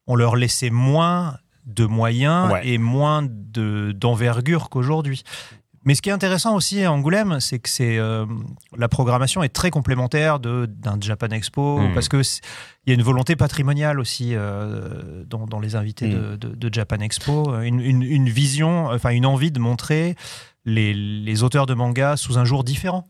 [0.06, 2.68] on leur laissait moins de moyens Ouais.
[2.68, 5.22] et moins de- d'envergure qu'aujourd'hui.
[5.84, 8.26] Mais ce qui est intéressant aussi à Angoulême, c'est que c'est euh,
[8.76, 11.94] la programmation est très complémentaire d'un Japan Expo Mhm.
[11.94, 12.22] parce que
[12.86, 16.74] il y a une volonté patrimoniale aussi euh, dans, dans les invités de, de- de
[16.74, 20.16] Japan Expo, une, une- une vision, enfin une envie de montrer
[20.64, 23.08] les, les auteurs de manga sous un jour différent.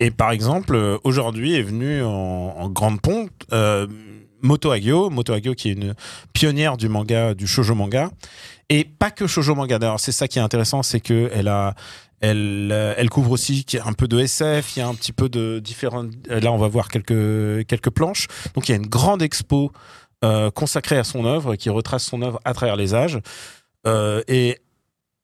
[0.00, 3.86] Et par exemple, euh, aujourd'hui est venu en, en grande pompe euh,
[4.42, 5.94] Moto Hagio, Moto Hagio qui est une
[6.32, 8.10] pionnière du manga, du shoujo manga,
[8.68, 9.78] et pas que shoujo manga.
[9.78, 11.74] D'ailleurs, c'est ça qui est intéressant, c'est que elle a,
[12.20, 15.28] elle, euh, elle couvre aussi un peu de SF, il y a un petit peu
[15.28, 16.06] de différents.
[16.30, 18.26] euh, Là, on va voir quelques quelques planches.
[18.54, 19.72] Donc, il y a une grande expo
[20.24, 23.18] euh, consacrée à son œuvre qui retrace son œuvre à travers les âges.
[24.28, 24.58] Et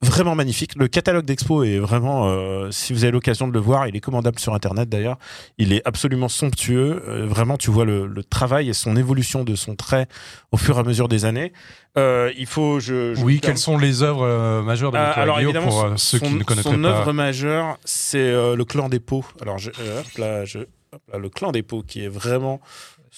[0.03, 0.73] vraiment magnifique.
[0.77, 4.01] Le catalogue d'expo est vraiment, euh, si vous avez l'occasion de le voir, il est
[4.01, 5.19] commandable sur Internet d'ailleurs.
[5.59, 7.03] Il est absolument somptueux.
[7.09, 10.07] Euh, vraiment, tu vois le, le travail et son évolution de son trait
[10.53, 11.53] au fur et à mesure des années.
[11.97, 15.81] Euh, il faut, je, je Oui, quelles sont les œuvres majeures de alors évidemment, pour
[15.81, 19.25] son- ceux qui son- ne connaîtraient son pas œuvre majeure, c'est le clan des pots.
[19.41, 22.61] Alors je, hop là, je, hop là, le clan des pots qui est vraiment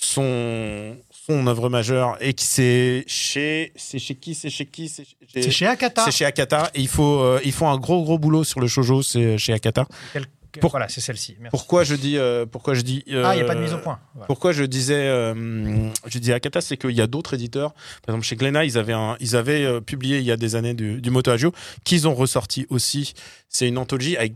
[0.00, 0.96] son
[1.28, 5.66] son œuvre majeure et qui c'est chez c'est chez qui c'est chez qui c'est chez,
[5.66, 6.04] Akata.
[6.04, 6.70] c'est chez Akata.
[6.74, 9.52] Et il faut euh, ils font un gros gros boulot sur le shojo, c'est chez
[9.52, 9.86] Akata.
[10.12, 10.26] Quel-
[10.60, 11.36] Pour- Voilà, c'est celle-ci.
[11.50, 13.74] Pourquoi je dis euh, pourquoi je dis Ah, il n'y a euh, pas de mise
[13.74, 14.00] au point.
[14.14, 14.26] Voilà.
[14.26, 17.74] pourquoi je disais, euh, je dis Akata, c'est qu'il y a d'autres éditeurs.
[18.06, 20.56] Par exemple, chez Glénat, ils avaient, un- ils avaient euh, publié il y a des
[20.56, 21.52] années du, du Moto Hagio,
[21.84, 23.12] qu'ils ont ressorti aussi.
[23.50, 24.32] C'est une anthologie avec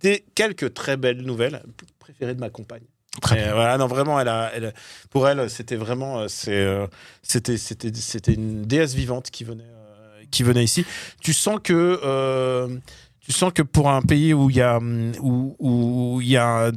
[0.00, 1.60] des, quelques très belles nouvelles,
[1.98, 2.84] préférées de ma compagne.
[3.20, 3.54] Très Et, bien.
[3.54, 4.74] voilà, non, vraiment, elle a, elle,
[5.10, 6.86] pour elle, c'était vraiment, euh, euh,
[7.22, 10.84] c'était, c'était, c'était une déesse vivante qui venait, euh, qui venait ici.
[11.20, 12.00] Tu sens que,
[13.28, 16.36] tu sens que pour un pays où il y a, hum, où, où il y
[16.38, 16.70] a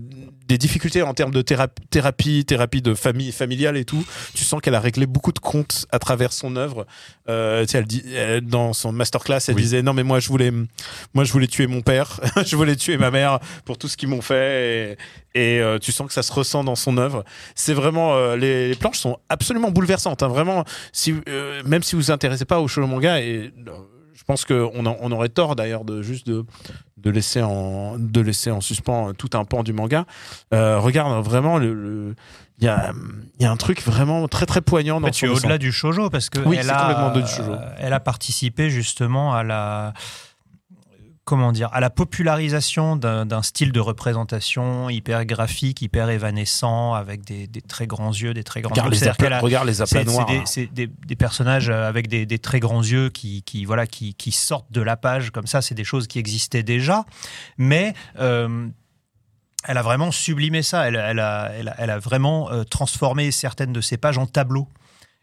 [0.47, 4.75] des difficultés en termes de thérapie, thérapie, de famille familiale et tout, tu sens qu'elle
[4.75, 6.85] a réglé beaucoup de comptes à travers son œuvre.
[7.29, 9.61] Euh, tu sais, elle dit, elle- dans son masterclass, elle Oui.
[9.61, 10.51] disait non mais moi je voulais,
[11.13, 14.09] moi je voulais tuer mon père, je voulais tuer ma mère pour tout ce qu'ils
[14.09, 14.97] m'ont fait
[15.35, 17.23] et, et, euh, tu sens que ça se ressent dans son œuvre.
[17.55, 20.21] C'est vraiment euh, les, les planches sont absolument bouleversantes.
[20.21, 23.71] hein, vraiment, si euh, même si vous vous intéressez pas au show manga et euh,
[24.21, 26.45] je pense qu'on on aurait tort d'ailleurs de juste de,
[26.97, 30.05] de laisser en de laisser en suspens tout un pan du manga.
[30.53, 32.15] Euh, regarde vraiment le, le-
[32.59, 32.93] il y a
[33.39, 35.71] il y a un truc vraiment très très poignant dans fait, tu es au-delà du
[35.71, 37.51] shojo parce que Oui, elle c'est a, complètement au-delà du shoujo.
[37.53, 39.93] euh, elle a participé justement à la
[41.31, 47.47] comment dire à la popularisation d'un style de représentation hyper graphique, hyper évanescent, avec des,
[47.47, 49.05] des très grands yeux, des très grandes Regarde boucles.
[49.23, 50.25] les, a- regarde les aplats c'est noirs.
[50.25, 53.87] des, c'est des- des personnages euh, avec des, des très grands yeux qui, qui, voilà,
[53.87, 55.61] qui, qui sortent de la page comme ça.
[55.61, 57.05] C'est des choses qui existaient déjà.
[57.57, 58.67] Mais euh,
[59.63, 60.85] elle a vraiment sublimé ça.
[60.89, 64.25] Elle, elle a, elle, a, elle a vraiment euh, transformé certaines de ses pages en
[64.25, 64.67] tableaux.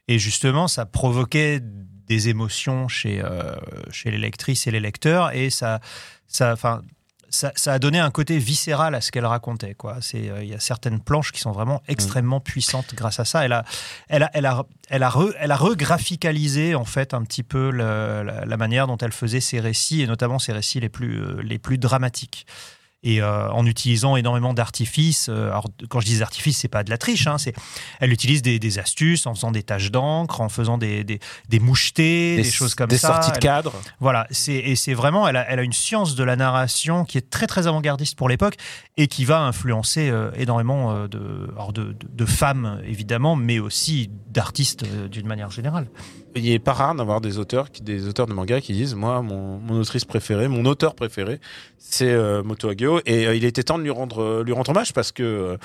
[0.09, 1.61] Et justement, ça provoquait
[2.09, 3.55] des émotions chez, euh,
[3.91, 5.35] chez les lectrices et les lecteurs.
[5.35, 5.81] Et ça,
[6.27, 6.83] ça, enfin,
[7.31, 9.75] ça, ça a donné un côté viscéral à ce qu'elle racontait.
[9.75, 9.99] Quoi.
[10.01, 13.45] C'est, euh, il y a certaines planches qui sont vraiment extrêmement puissantes grâce à ça.
[13.45, 13.65] Elle a,
[14.09, 17.71] elle a, elle a, elle a, re- elle a regraphicalisé en fait un petit peu
[17.71, 21.21] le- la, la manière dont elle faisait ses récits et notamment ses récits les plus,
[21.21, 22.47] euh, les plus dramatiques.
[23.05, 25.29] Et euh, en utilisant énormément d'artifices.
[25.29, 27.27] euh, alors, quand je dis artifices, c'est pas de la triche.
[27.29, 27.55] Hein, c'est,
[28.01, 31.61] elle utilise des, des astuces en faisant des taches d'encre, en faisant des, des, des
[31.61, 33.09] mouchetés, des, choses comme des ça.
[33.09, 33.73] sorties de Elle- cadre.
[34.01, 37.19] voilà, c'est, et c'est vraiment, elle a, elle a une science de la narration qui
[37.19, 38.57] est très très avant-gardiste pour l'époque
[38.97, 43.61] et qui va influencer euh, énormément euh, de, alors de, de- de femmes évidemment, mais
[43.61, 45.87] aussi d'artistes d'une manière générale.
[46.39, 49.23] Il est pas rare d'avoir des auteurs, qui, des auteurs de manga qui disent moi
[49.23, 51.41] mon, mon autrice préférée, mon auteur préféré,
[51.79, 54.71] c'est euh, Moto Hagio et euh, il était temps de lui rendre euh, lui rendre
[54.71, 55.59] hommage parce que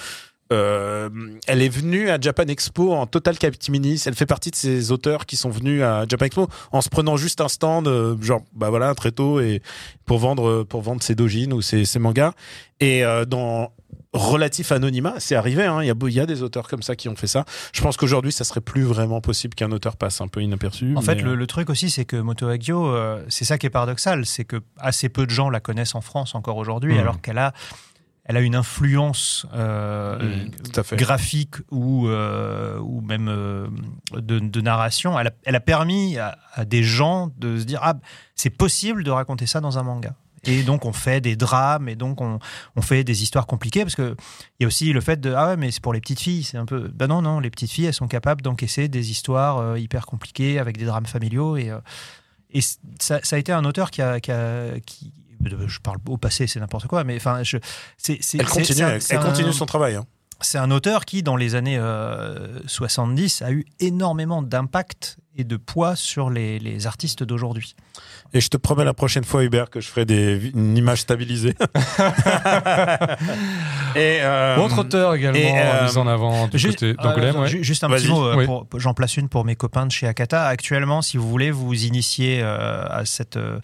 [0.52, 1.10] euh,
[1.48, 4.04] elle est venue à Japan Expo en total captiminis.
[4.06, 7.18] Elle fait partie de ces auteurs qui sont venus à Japan Expo en se prenant
[7.18, 7.88] juste un stand,
[8.22, 9.62] genre bah voilà un tréteau et
[10.06, 12.34] pour vendre pour vendre ses dojins ou ses, mangas.
[12.80, 13.72] Et dans
[14.14, 15.66] relatif anonymat, c'est arrivé.
[15.66, 15.82] hein.
[15.82, 17.46] Il y, a, beau- il y a des auteurs comme ça qui ont fait ça.
[17.74, 20.94] Je pense qu'aujourd'hui, ça serait plus vraiment possible qu'un auteur passe un peu inaperçu.
[20.96, 23.66] En fait, le, euh, le truc aussi, c'est que Moto Hagio, euh, c'est ça qui
[23.66, 27.00] est paradoxal, c'est que assez peu de gens la connaissent en France encore aujourd'hui, Mhm.
[27.00, 27.54] alors qu'elle a,
[28.26, 30.46] elle a une influence euh,
[30.78, 30.96] Mm, fait.
[30.96, 33.68] graphique ou, euh, ou même euh,
[34.16, 35.20] de, de narration.
[35.20, 37.96] Elle a, elle a permis à, à des gens de se dire ah
[38.36, 40.16] c'est possible de raconter ça dans un manga.
[40.46, 42.40] Et donc on fait des drames et donc on,
[42.76, 44.16] on fait des histoires compliquées parce que
[44.60, 46.44] il y a aussi le fait de ah ouais mais c'est pour les petites filles
[46.44, 49.60] c'est un peu ben non non les petites filles elles sont capables d'encaisser des histoires
[49.60, 51.80] euh, hyper compliquées avec des drames familiaux et euh,
[52.52, 55.14] et ça, ça a été un auteur qui a, qui a- qui
[55.68, 57.58] je parle au passé c'est n'importe quoi mais enfin je
[57.98, 59.96] c'est c'est- Elle continue, c'est elle, un- continue son travail.
[59.96, 60.06] hein.
[60.42, 65.58] c'est un auteur qui, dans les années euh, 70, a eu énormément d'impact et de
[65.58, 67.76] poids sur les, les artistes d'aujourd'hui.
[68.34, 71.56] Et je te promets la prochaine fois, Hubert, que je ferai des, une image stabilisée.
[73.96, 77.64] et euh, Autre auteur également et, euh, mis en avant du Juste, côté euh, ouais.
[77.64, 78.80] juste un petit mot, euh, Oui.
[78.80, 80.46] j'en place une pour mes copains de chez Akata.
[80.48, 83.60] Actuellement, si vous voulez vous initier euh, à cette, euh,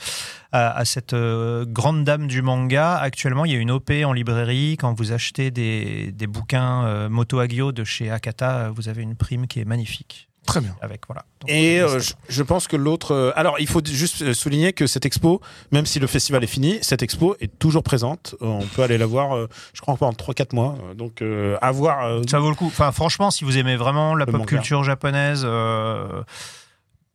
[0.51, 4.13] à, à cette euh, grande dame du manga, actuellement, il y a une OP en
[4.13, 4.77] librairie.
[4.79, 9.15] Quand vous achetez des, des bouquins euh, Moto Hagio de chez Akata, vous avez une
[9.15, 10.28] prime qui est magnifique.
[10.49, 10.75] Très bien.
[10.81, 11.23] Avec, voilà.
[11.41, 13.13] Donc, Et euh, je, je pense que l'autre.
[13.13, 16.47] euh, alors, il faut juste euh, souligner que cette expo, même si le festival est
[16.47, 18.35] fini, cette expo est toujours présente.
[18.41, 20.75] Euh, On peut aller la voir, je crois, pendant 3-4 mois.
[20.95, 22.05] Donc, euh, à voir.
[22.05, 22.67] euh, Ça vaut le coup.
[22.67, 24.45] Enfin, franchement, si vous aimez vraiment la pop manga.
[24.47, 26.23] culture japonaise, euh,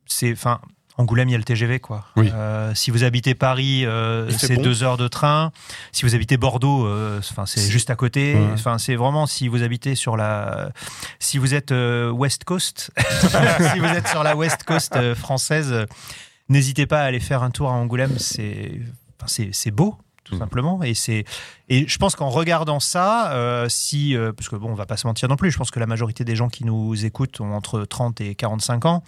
[0.05, 0.59] c'est, enfin,
[0.97, 2.05] Angoulême, il y a le TGV, quoi.
[2.15, 2.31] Oui.
[2.33, 4.61] Euh, si vous habitez Paris, euh, c'est bon.
[4.61, 5.51] deux heures de train.
[5.91, 8.35] Si vous habitez Bordeaux, euh, enfin, c'est C'est- juste à côté.
[8.35, 8.47] Ouais.
[8.53, 10.69] Enfin, c'est vraiment si vous habitez sur la,
[11.19, 12.91] si vous êtes West Coast,
[13.73, 15.85] si vous êtes sur la West Coast française,
[16.47, 18.17] n'hésitez pas à aller faire un tour à Angoulême.
[18.17, 18.79] C'est,
[19.51, 19.97] c'est beau.
[20.25, 20.39] Tout Mm.
[20.39, 21.23] simplement, et c'est
[21.69, 24.97] et je pense qu'en regardant ça, euh, si euh, parce que bon, on va pas
[24.97, 27.53] se mentir non plus, je pense que la majorité des gens qui nous écoutent ont
[27.53, 29.03] entre 30 et 45 ans.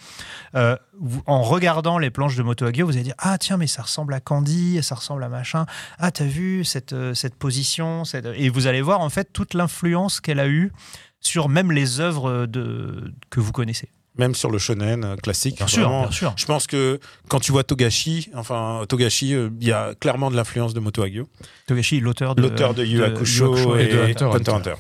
[0.56, 3.68] Euh, vous- en regardant les planches de Moto Hagio, vous allez dire ah tiens mais
[3.68, 5.66] ça ressemble à Candy, ça ressemble à machin.
[5.98, 8.28] Ah t'as vu cette euh, cette position, cette...
[8.36, 10.72] et vous allez voir en fait toute l'influence qu'elle a eue
[11.20, 13.90] sur même les œuvres de que vous connaissez.
[14.18, 15.58] Même sur le shonen euh, classique.
[15.58, 16.34] Bien sûr, bien sûr.
[16.36, 20.36] Je pense que quand tu vois Togashi, enfin Togashi, euh, il y a clairement de
[20.36, 21.28] l'influence de Moto Hagio,
[21.68, 24.52] Togashi, l'auteur de l'auteur de Yu Hakusho et et, de Hunter Hunter x Hunter.
[24.52, 24.76] Hunter.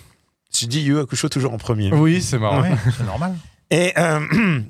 [0.51, 1.93] J'ai dit Yu Hakusho toujours en premier.
[1.93, 2.61] Oui, c'est marrant.
[2.61, 3.35] Ouais, c'est normal.
[3.69, 4.19] Et euh,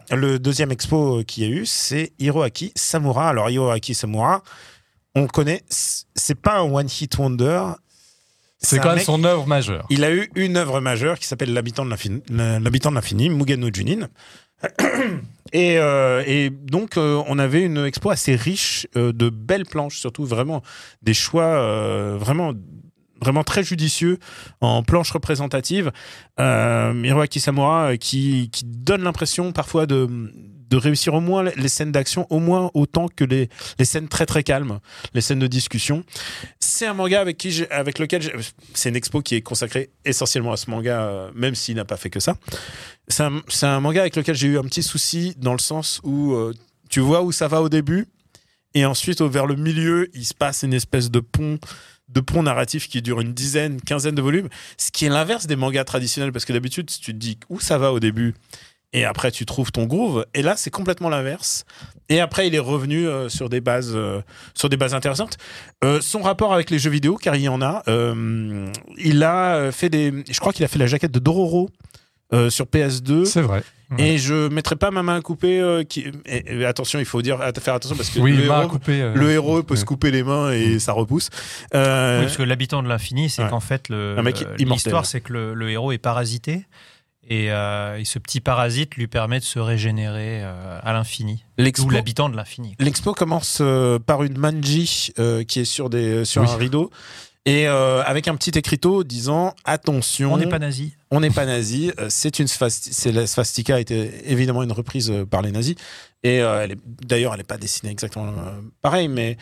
[0.12, 3.30] le deuxième expo qu'il y a eu, c'est Hiroaki Samura.
[3.30, 4.44] Alors Hiroaki Samura,
[5.16, 7.62] on le connaît, c'est pas un one hit wonder.
[8.60, 9.86] C'est quand même son œuvre majeure.
[9.92, 13.60] Il a eu une œuvre majeure qui s'appelle L'habitant de l'infini, l'habitant de l'infini, Mugen
[13.60, 14.08] no Junin.
[15.54, 19.98] Et, euh, et donc, euh, on avait une expo assez riche euh, de belles planches,
[19.98, 20.62] surtout vraiment
[21.02, 22.54] des choix vraiment,
[23.22, 24.20] vraiment très judicieux
[24.62, 25.92] en planches représentatives.
[26.40, 30.08] Euh, Hiroaki Samura qui, qui donne l'impression parfois de,
[30.70, 33.50] de réussir au moins les scènes d'action, au moins autant que les,
[33.80, 34.80] les scènes très très calmes,
[35.14, 36.04] les scènes de discussion.
[36.60, 38.22] C'est un manga avec, qui avec lequel
[38.74, 41.98] c'est une expo qui est consacrée essentiellement à ce manga, euh, même s'il n'a pas
[41.98, 42.38] fait que ça.
[43.08, 46.54] C'est un, manga avec lequel j'ai eu un petit souci dans le sens où euh,
[46.90, 48.08] tu vois où ça va au début
[48.74, 51.58] et ensuite vers le milieu il se passe une espèce de pont
[52.10, 55.58] de pont narratif qui dure une dizaine, quinzaine de volumes, ce qui est l'inverse des
[55.58, 58.34] mangas traditionnels parce que d'habitude tu te dis où ça va au début?
[58.94, 61.66] Et après tu trouves ton groove et là c'est complètement l'inverse
[62.10, 64.22] et après il est revenu euh, sur des bases euh,
[64.54, 65.38] sur des bases intéressantes
[65.84, 67.84] Euh, son rapport avec les jeux vidéo car il y en a
[68.98, 71.70] il a fait des je crois qu'il a fait la jaquette de Dororo
[72.50, 73.64] sur PS2 C'est vrai.
[73.98, 75.84] et je mettrai pas ma main à couper.
[75.88, 76.06] qui...
[76.26, 78.78] et- et attention, il faut dire, faire attention parce que Oui, le, héros,
[79.16, 79.80] le héros peut ouais.
[79.80, 81.30] se couper les mains et ça repousse.
[81.74, 83.50] Oui, parce que l'habitant de l'infini, c'est ouais.
[83.50, 83.88] qu'en fait,
[84.60, 86.66] l'histoire, c'est que le, le héros est parasité.
[87.30, 91.44] Et, euh, et ce petit parasite lui permet de se régénérer euh, à l'infini.
[91.84, 92.76] Ou l'habitant de l'infini.
[92.80, 95.12] l'expo commence euh, par une manji
[95.48, 96.48] qui est sur, des, sur Oui.
[96.50, 96.90] un rideau.
[97.46, 100.96] Et avec un petit écriteau disant attention, On n'est pas nazi.
[101.12, 101.94] on n'est pas nazi.
[102.10, 105.76] C'est une c'est la swastika était évidemment une reprise par les nazis.
[106.24, 106.42] Et
[107.06, 108.34] d'ailleurs, elle n'est pas dessinée exactement
[108.82, 109.38] pareil, mais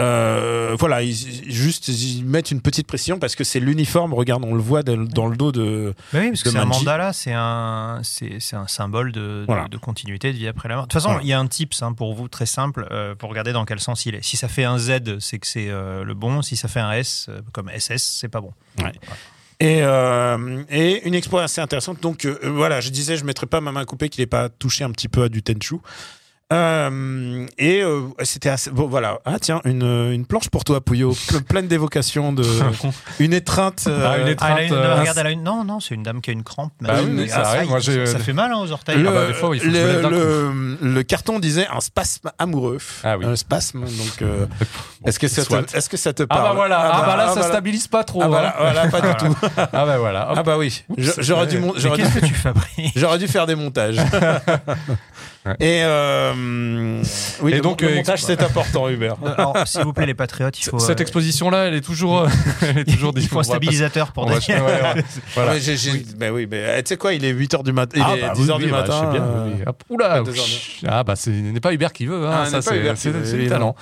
[0.00, 1.14] euh, voilà, ils,
[1.52, 4.12] juste ils mettent une petite précision parce que c'est l'uniforme.
[4.12, 5.94] Regarde, on le voit dans, dans le dos de.
[6.12, 9.44] Bah oui, parce que c'est un mandala, c'est un, c'est, c'est un symbole de, de-
[9.46, 9.68] Voilà.
[9.68, 10.84] de continuité de vie après la mort.
[10.84, 11.22] De toute façon, Voilà.
[11.24, 13.78] il y a un tips hein, pour vous très simple euh, pour regarder dans quel
[13.78, 14.24] sens il est.
[14.24, 16.42] Si ça fait un Z, c'est que c'est euh, le bon.
[16.42, 18.52] Si ça fait un S, comme SS, c'est pas bon.
[19.60, 22.00] Et, euh, et une expo assez intéressante.
[22.02, 24.82] Donc euh, voilà, je disais, je mettrais pas ma main coupée qu'il n'ait pas touché
[24.82, 25.76] un petit peu à du Tenchu.
[26.52, 28.70] Euh, et euh, c'était assez.
[28.70, 29.18] Bon, voilà.
[29.24, 31.12] Ah, tiens, une, une planche pour toi, Pouillot.
[31.12, 32.44] ple- pleine d'évocation de.
[33.18, 33.84] une étreinte.
[33.88, 34.50] euh, Ah, une étreinte.
[34.54, 35.42] Ah, elle a une- euh, regarde, elle a une.
[35.42, 36.72] Non, non, c'est une dame qui a une crampe.
[36.82, 37.70] Bah oui, mais ça Ah, arrive.
[37.70, 38.98] Moi, j'ai- ça fait mal hein, aux orteils.
[38.98, 39.78] Le, Ah bah, des fois, il faut que je
[40.08, 42.78] me le- carton disait un spasme amoureux.
[43.02, 43.24] Ah oui.
[43.24, 43.80] Un spasme.
[43.80, 44.46] Donc, euh,
[45.06, 46.42] est-ce que, ça te- est-ce que ça te Ah parle?
[46.50, 47.48] bah voilà, ah, bah là, ça voilà.
[47.48, 48.20] stabilise pas trop.
[48.20, 48.28] Ah hein.
[48.28, 49.36] voilà, voilà, pas du tout.
[49.56, 50.30] Ah bah voilà.
[50.30, 50.36] hop.
[50.38, 50.84] Ah bah oui.
[50.98, 53.96] J'aurais dû qu'est-ce que tu fabriques J'aurais dû faire des montages.
[55.46, 55.56] Ouais.
[55.60, 57.02] Et euh,
[57.42, 59.16] oui, Et le, donc, le euh, montage c'est important, Hubert.
[59.24, 60.78] Euh, Alors, s'il vous plaît, les patriotes, il faut.
[60.78, 62.26] Cette euh, exposition-là, elle est toujours,
[62.62, 64.62] elle est toujours il faut un stabilisateur pour Daniel.
[64.62, 65.04] ouais, ouais.
[65.34, 65.52] Voilà.
[65.52, 67.92] Ouais, j'ai- j'ai- bah oui, mais euh, tu sais quoi, il est 8h du matin,
[67.98, 69.00] il Ah est bah 10h oui, du oui, bah, matin.
[69.02, 69.62] je sais bien, euh, oui.
[69.66, 70.46] Hop, oula, à deux heures
[70.88, 73.76] ah bah ce n'est pas Hubert qui veut, hein, Ah, ça c'est c'est- le talent.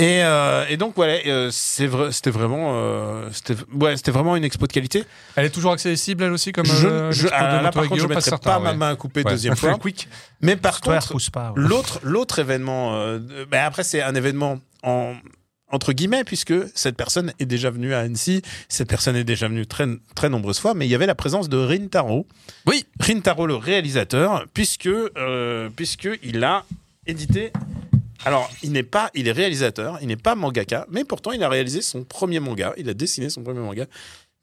[0.00, 4.34] Et, euh, et donc voilà, euh, c'est vrai, c'était vraiment, euh, c'était ouais, c'était vraiment
[4.34, 5.04] une expo de qualité.
[5.36, 8.20] Elle est toujours accessible elle aussi comme je, je- ah, là Moto par contre, je
[8.20, 9.30] certain, pas ma main coupée Ouais.
[9.32, 9.74] deuxième fois.
[9.80, 10.08] Quick.
[10.40, 11.52] Mais par contre, pas.
[11.54, 12.98] L'autre, l'autre événement,
[13.50, 15.14] ben après c'est un événement en
[15.72, 19.66] entre guillemets puisque cette personne est déjà venue à Annecy, cette personne est déjà venue
[19.66, 22.26] très très nombreuses fois, mais il y avait la présence de Rintaro.
[22.66, 22.86] Oui.
[23.00, 24.88] Rintaro le réalisateur, puisque
[25.76, 26.64] puisque il a
[27.06, 27.52] édité.
[28.24, 31.48] Alors, il n'est pas, il est réalisateur, il n'est pas mangaka, mais pourtant il a
[31.48, 33.86] réalisé son premier manga, il a dessiné son premier manga.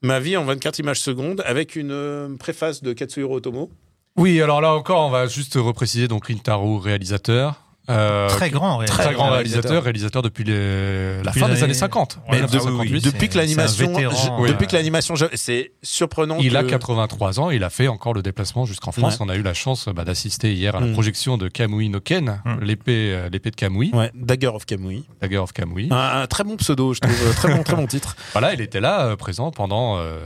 [0.02, 3.70] Ma vie en 24 images secondes avec une euh, préface de Katsuhiro Otomo.
[4.16, 7.67] Oui, alors là encore, on va juste repréciser donc Rintaro réalisateur.
[7.90, 9.12] Euh, Très grand, très, réalisateur.
[9.14, 9.82] grand réalisateur.
[9.82, 12.18] réalisateur, réalisateur depuis les- la Depuis fin des années 50.
[12.26, 12.92] Mais Ouais, de- 1958.
[12.94, 13.94] oui, depuis que l'animation,
[14.40, 14.48] ouais.
[14.50, 16.36] depuis que l'animation, c'est surprenant.
[16.40, 19.14] Il a que- 83 ans, il a fait encore le déplacement jusqu'en France.
[19.14, 19.26] Ouais.
[19.26, 20.92] On a eu la chance bah, d'assister hier à la Mm.
[20.92, 22.60] projection de Kamui no Ken, Mm.
[22.62, 25.06] l'épée euh, l'épée de Kamui, Ouais, Dagger of Kamui.
[25.22, 25.88] Dagger of Kamui.
[25.90, 27.34] Un, un très bon pseudo, je trouve.
[27.36, 28.16] très bon, très bon titre.
[28.32, 30.18] Voilà, il était là, euh, présent pendant euh,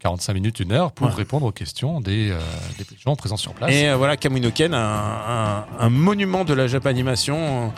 [0.00, 1.12] 45 minutes, une heure, pour Ouais.
[1.14, 2.38] répondre aux questions des, euh,
[2.78, 3.70] des gens présents sur place.
[3.72, 7.36] Et euh, voilà, Kamui no Ken, un, un- un monument de la Japanimation.
[7.66, 7.68] euh,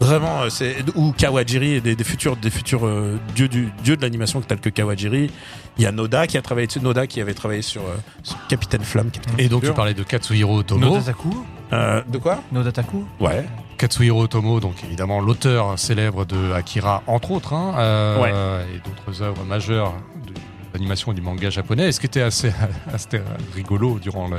[0.00, 4.40] Vraiment, c'est ou Kawajiri des, des futurs, des futurs euh, dieux, du, dieux de l'animation
[4.40, 5.30] tels que Kawajiri.
[5.78, 8.36] Il y a Noda qui a travaillé dessus, Noda qui avait travaillé sur, euh, sur
[8.48, 9.10] Capitaine Flamme.
[9.10, 9.74] Capitaine Et donc tu Futur.
[9.76, 10.86] parlais de Katsuhiro Otomo.
[10.86, 12.40] Nodataku Euh, de quoi?
[12.52, 13.44] Nodataku Ouais.
[13.78, 19.44] Katsuhiro Otomo, donc évidemment l'auteur célèbre de Akira, entre autres, hein, euh, et d'autres œuvres
[19.44, 19.94] majeures
[20.26, 20.32] de
[20.74, 21.88] l'animation et du manga japonais.
[21.88, 22.52] Et ce qui était assez,
[22.92, 23.20] assez
[23.54, 24.38] rigolo durant la,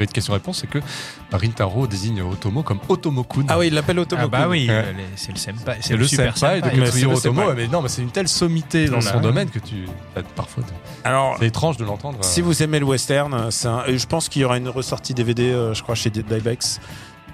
[0.00, 0.78] la, question-réponse, c'est que
[1.32, 3.44] Rintaro désigne Otomo comme Otomo-kun.
[3.48, 4.22] Ah oui, il l'appelle Otomo.
[4.24, 4.74] Ah bah oui, Ouais.
[4.74, 5.76] euh, c'est le senpai.
[5.80, 6.76] C'est le super senpai de senpai.
[6.78, 7.48] Mais Katsuhiro c'est le Otomo.
[7.50, 7.62] senpai.
[7.62, 10.62] Mais non, mais c'est une telle sommité dans Bah son domaine que tu t'as parfois.
[11.04, 12.18] Alors, C'est étrange de l'entendre.
[12.22, 15.74] Si vous aimez le western, un- je pense qu'il y aura une ressortie DVD, euh,
[15.74, 16.80] je crois, chez Dybex.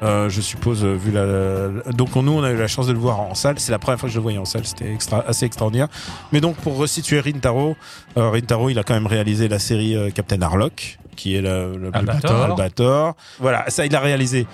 [0.02, 2.92] Euh, je suppose, euh, vu la, la- Donc, nous, on a eu la chance de
[2.92, 3.58] le voir en salle.
[3.60, 4.64] C'est la première fois que je le voyais en salle.
[4.66, 5.88] C'était extra, assez extraordinaire.
[6.32, 7.76] Mais donc, pour resituer Rintaro,
[8.16, 11.90] euh, Rintaro, il a quand même réalisé la série Captain Harlock, qui est le, le
[11.92, 12.44] Albator.
[12.44, 13.14] Albator.
[13.38, 14.46] Voilà, ça, il a réalisé.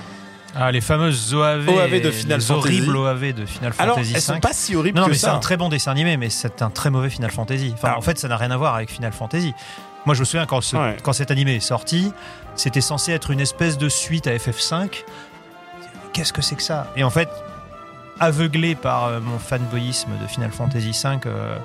[0.57, 4.21] Ah, les fameuses OAV, OAV de Final les horribles OAV de Final Alors, Fantasy elles
[4.23, 6.31] sont pas si horribles Non, non, que mais c'est un très bon dessin animé, mais
[6.31, 7.71] c'est un très mauvais Final Fantasy.
[7.75, 9.53] Enfin, Alors- en fait, ça n'a rien à voir avec Final Fantasy.
[10.07, 10.97] Moi, je me souviens quand, ce- Ouais.
[11.03, 12.13] quand cet animé est sorti,
[12.57, 15.05] c'était censé être une espèce de suite à FF5.
[16.13, 17.29] Qu'est-ce que c'est que ça Et en fait,
[18.21, 21.59] aveuglé par euh, mon fanboyisme de Final Fantasy V, euh,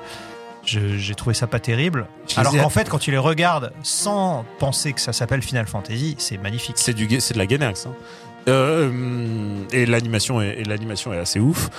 [0.66, 2.08] j'ai trouvé ça pas terrible.
[2.38, 6.38] Alors qu'en fait, quand tu les regardes sans penser que ça s'appelle Final Fantasy, c'est
[6.38, 6.76] magnifique.
[6.78, 7.86] C'est du, c'est de la Gainax.
[7.86, 7.94] hein.
[8.50, 8.92] Euh,
[9.72, 11.70] et l'animation est, et l'animation est assez ouf.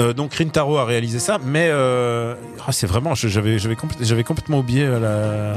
[0.00, 4.86] Euh, donc Rintaro a réalisé ça, mais ah, c'est vraiment, j'avais, j'avais, j'avais complètement oublié
[4.86, 5.54] la.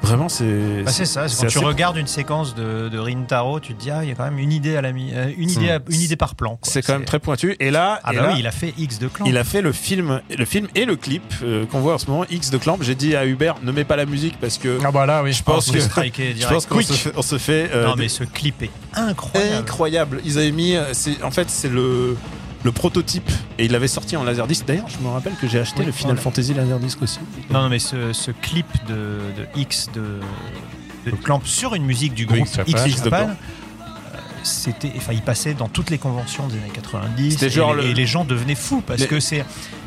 [0.00, 0.82] Vraiment, c'est.
[0.84, 4.04] Bah, c'est ça, quand tu regardes une séquence de, de Rintaro, tu te dis, ah,
[4.04, 6.00] il y a quand même une idée, à la mi- euh, une idée, à- une
[6.00, 6.58] idée par plan.
[6.62, 7.56] C'est quand même très pointu.
[7.58, 9.26] Et là, Ah et bah là, oui, il a fait X de clan.
[9.26, 12.06] il a fait le film, le film et le clip euh, qu'on voit en ce
[12.06, 12.78] moment, X de Clamp.
[12.80, 15.32] J'ai dit à Hubert, ne mets pas la musique parce que Ah bah là, oui.
[15.32, 16.86] je pense que, je pense qu'on Quick.
[16.86, 19.56] se fait, on se fait, euh, Non mais ce clip est incroyable.
[19.56, 20.20] incroyable.
[20.24, 20.76] Ils avaient mis,
[21.22, 22.16] en fait, c'est le
[22.64, 24.66] le prototype et il l'avait sorti en laserdisc.
[24.66, 26.22] D'ailleurs, je me rappelle que j'ai acheté Oui, le Final voilà.
[26.22, 27.18] Fantasy laserdisc aussi.
[27.50, 28.94] Non, non mais ce, ce clip de,
[29.36, 30.20] de X de,
[31.10, 32.70] de Clamp sur une musique du groupe X Japan.
[32.70, 33.30] X X de Japan, Clamp.
[33.30, 37.74] euh, c'était, enfin, il passait dans toutes les conventions des années 90 C'était et, genre
[37.74, 39.44] les- le- et les gens devenaient fous parce Les- que c'est,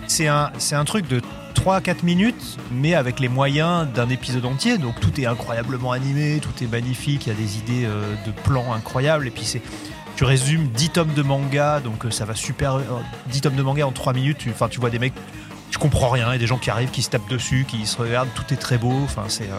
[0.08, 1.22] c'est un, c'est un truc de
[1.56, 4.78] 3-4 minutes, mais avec les moyens d'un épisode entier.
[4.78, 8.32] Donc tout est incroyablement animé, tout est magnifique, il y a des idées euh, de
[8.32, 9.28] plans incroyables.
[9.28, 9.62] Et puis c'est.
[10.22, 12.76] Tu résumes 10 tomes de manga, donc euh, ça va super.
[12.76, 12.84] euh,
[13.32, 15.16] 10 tomes de manga en 3 minutes, tu, vois des mecs.
[15.72, 18.30] Tu comprends rien, et des gens qui arrivent, qui se tapent dessus, qui se regardent,
[18.36, 18.94] tout est très beau.
[19.04, 19.50] Enfin, c'est.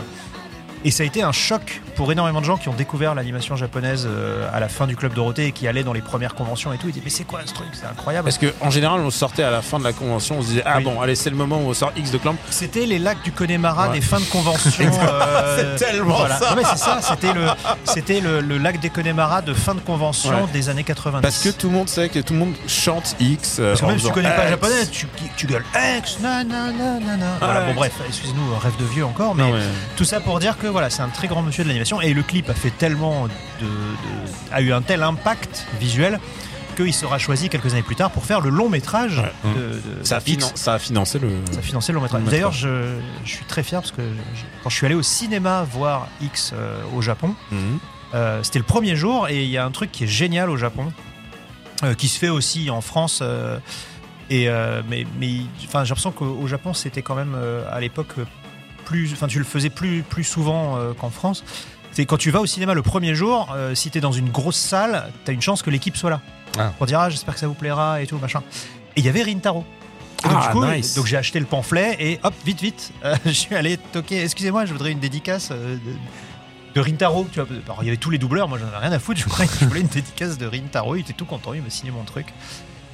[0.83, 3.57] Euh, Et ça a été un choc pour énormément de gens qui ont découvert l'animation
[3.57, 6.73] japonaise euh, à la fin du Club Dorothée et qui allaient dans les premières conventions
[6.73, 6.87] et tout.
[6.89, 7.69] Ils disaient, mais c'est quoi ce truc?
[7.73, 8.25] C'est incroyable.
[8.25, 10.63] Parce que en général, on sortait à la fin de la convention, on se disait
[10.65, 10.85] ah Oui.
[10.85, 12.37] bon, allez, c'est le moment où on sort X de Clamp.
[12.51, 13.95] C'était les lacs du Connemara Ouais.
[13.95, 14.91] des fins de convention.
[15.03, 16.39] euh, C'est tellement voilà.
[16.39, 16.55] ça.
[16.73, 17.47] C'est ça, c'était le,
[17.85, 20.51] c'était le, le lac des Connemara de fin de convention Ouais.
[20.53, 21.23] des années 90.
[21.23, 23.59] Parce que tout le monde sait que tout le monde chante X.
[23.59, 24.51] euh, Parce que même si tu connais pas X.
[24.51, 25.07] japonais, tu,
[25.37, 25.65] tu gueules
[25.99, 27.37] X, nanana.
[27.41, 29.61] Voilà, bon bref, excusez-nous, rêve de vieux encore, mais Non, mais-
[29.97, 32.23] tout ça pour dire que voilà, c'est un très grand monsieur de l'animation et le
[32.23, 33.31] clip a fait tellement de,
[33.67, 36.19] de- a eu un tel impact visuel
[36.77, 39.53] qu'il sera choisi quelques années plus tard pour faire le long métrage Ouais.
[39.55, 40.25] de, de- ça, a X.
[40.47, 41.29] finan- ça a financé le.
[41.51, 42.23] Ça a financé le long métrage.
[42.25, 45.03] Le D'ailleurs, je, je suis très fier parce que je- quand je suis allé au
[45.03, 47.79] cinéma voir X euh, au Japon, Mhm.
[48.15, 50.57] euh, c'était le premier jour et il y a un truc qui est génial au
[50.57, 50.91] Japon,
[51.85, 53.23] euh, qui se fait aussi en France.
[54.31, 54.49] et
[54.89, 57.37] mais, mais enfin, j'ai l'impression qu'au au Japon, c'était quand même
[57.71, 58.15] à l'époque
[58.85, 61.45] plus, enfin, tu le faisais plus plus souvent euh, qu'en France.
[61.93, 64.57] C'est quand tu vas au cinéma le premier jour, euh, si t'es dans une grosse
[64.57, 66.21] salle, t'as une chance que l'équipe soit là
[66.59, 66.73] Ah.
[66.79, 68.43] pour dire ah, j'espère que ça vous plaira et tout machin.
[68.97, 69.65] Et il y avait Rintaro.
[70.25, 70.95] Et donc, Ah, du coup, nice.
[70.95, 74.23] donc j'ai acheté le pamphlet et hop, vite, vite, euh, je suis allé toquer.
[74.23, 77.27] Excusez-moi, je voudrais une dédicace euh, de, de Rintaro.
[77.33, 79.21] Tu vois, alors, il y avait tous les doubleurs, moi j'en avais rien à foutre.
[79.21, 80.97] Je voulais, je voulais une dédicace de Rintaro.
[80.97, 82.27] Il était tout content, il m'a signé mon truc.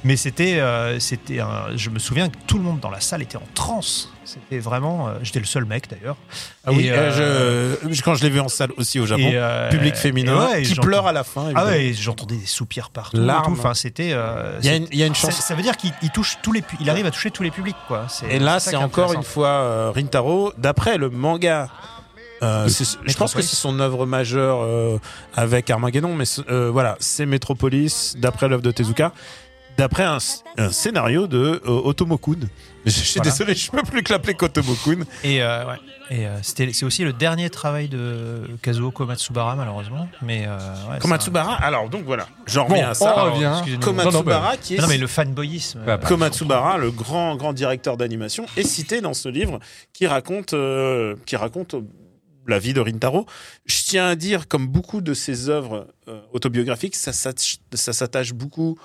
[0.05, 3.21] Mais c'était, euh, c'était, un- je me souviens que tout le monde dans la salle
[3.21, 4.11] était en transe.
[4.23, 6.15] C'était vraiment, euh, j'étais le seul mec d'ailleurs.
[6.65, 9.95] Ah oui, euh, je- quand je l'ai vu en salle aussi au Japon, Et, public
[9.95, 11.41] féminin ouais, et qui pleure à la fin.
[11.41, 11.67] Ah évidemment.
[11.67, 13.17] ouais, et j'entendais des soupirs partout.
[13.17, 13.53] Larmes.
[13.59, 14.09] Enfin, c'était.
[14.61, 15.39] Il y a une, il y a une ça, chance.
[15.41, 17.75] ça veut dire qu'il il touche tous les, il arrive à toucher tous les publics,
[17.87, 18.07] quoi.
[18.29, 20.53] Et là, c'est encore une fois Rintaro.
[20.57, 21.67] D'après le manga,
[22.41, 24.97] euh, c'est- je pense que c'est son œuvre majeure euh,
[25.35, 29.11] avec Armageddon, mais euh, voilà, c'est Metropolis, d'après l'œuvre de Tezuka,
[29.79, 30.17] d'après un,
[30.57, 32.37] un scénario de euh, Otomo-kun.
[32.85, 33.31] Je suis Voilà.
[33.31, 35.05] désolé, je peux plus que l'appeler qu'Otomo-kun.
[35.23, 35.75] Et, euh, ouais.
[36.11, 40.07] Et euh, c'était, c'est aussi le dernier travail de Kazuo Komatsubara, malheureusement.
[40.21, 40.57] Mais euh,
[40.91, 43.13] ouais, Komatsubara, alors donc voilà, j'en Bon, reviens à ça.
[43.27, 43.77] on revient.
[43.79, 45.79] Komatsubara, qui est Non, mais le fanboyisme.
[45.87, 49.59] Ah, bah, Komatsubara, le grand grand directeur d'animation, est cité dans ce livre
[49.93, 51.75] qui raconte euh, qui raconte
[52.47, 53.27] la vie de Rintaro.
[53.67, 58.33] Je tiens à dire, comme beaucoup de ses œuvres euh, autobiographiques, ça s'attache ça s'attache
[58.33, 58.79] beaucoup,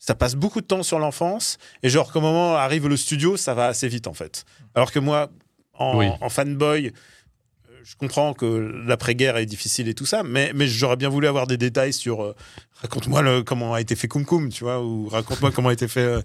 [0.00, 3.54] ça passe beaucoup de temps sur l'enfance et genre qu'au moment arrive le studio, ça
[3.54, 4.44] va assez vite en fait.
[4.74, 5.30] Alors que moi,
[5.74, 6.06] en, Oui.
[6.20, 6.86] en fanboy.
[6.88, 6.90] euh,
[7.84, 8.46] Je comprends que
[8.86, 12.22] l'après-guerre est difficile et tout ça, mais, mais j'aurais bien voulu avoir des détails sur
[12.22, 12.34] euh,
[12.82, 16.00] raconte-moi comment a été fait Kum Kum, tu vois, ou raconte-moi comment a été fait
[16.00, 16.22] euh,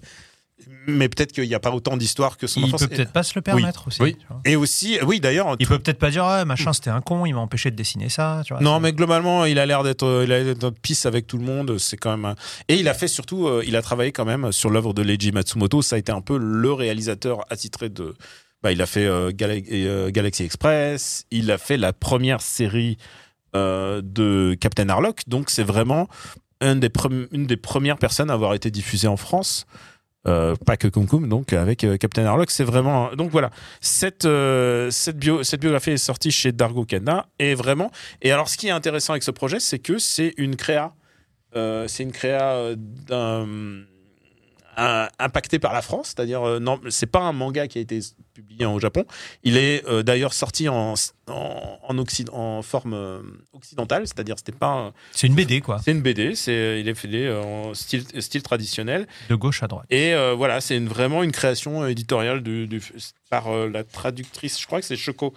[0.87, 2.81] mais peut-être qu'il n'y a pas autant d'histoire que son il enfance.
[2.81, 4.01] peut peut-être pas se le permettre aussi.
[4.01, 4.15] Oui.
[4.19, 4.39] tu vois.
[4.45, 5.55] Et aussi, oui, d'ailleurs.
[5.59, 8.07] Il peut peut-être pas dire, ah, machin, c'était un con, il m'a empêché de dessiner
[8.09, 8.41] ça.
[8.45, 8.61] Tu vois.
[8.63, 11.37] Non, mais globalement, il a l'air d'être, euh, il a l'air d'être pisse avec tout
[11.37, 11.77] le monde.
[11.77, 12.25] C'est quand même.
[12.25, 12.35] un-
[12.69, 15.31] Et il a fait surtout, euh, il a travaillé quand même sur l'œuvre de Leiji
[15.31, 15.81] Matsumoto.
[15.81, 18.15] Ça a été un peu le réalisateur attitré de.
[18.63, 21.25] Bah, il a fait euh, Gala- euh, Galaxy Express.
[21.31, 22.97] Il a fait la première série
[23.55, 25.21] euh, de Captain Harlock.
[25.27, 26.07] Donc c'est vraiment
[26.61, 29.65] un des premi- une des premières personnes à avoir été diffusée en France.
[30.27, 33.13] Euh, pas que Kum Kum, donc avec euh, Captain Harlock, c'est vraiment.
[33.15, 37.91] Donc voilà, cette euh, cette bio cette biographie est sortie chez Dargo Kana et vraiment.
[38.21, 40.93] Et alors, ce qui est intéressant avec ce projet, c'est que c'est une créa,
[41.55, 43.45] euh, c'est une créa d'un
[44.77, 47.99] un- impacté par la France, c'est-à-dire euh, non, c'est pas un manga qui a été
[48.33, 49.05] publié au Japon.
[49.43, 50.93] Il est euh, d'ailleurs sorti en
[51.27, 53.19] en, en, Occid- en forme euh,
[53.53, 55.79] occidentale, c'est-à-dire c'était pas un- C'est une BD, quoi.
[55.83, 59.07] c'est une BD, c'est il est fait euh, en style style traditionnel.
[59.29, 59.85] De gauche à droite.
[59.89, 62.81] Et euh, voilà, c'est une- vraiment une création euh, éditoriale du, du-
[63.29, 65.33] par euh, la traductrice, je crois que c'est Shoko,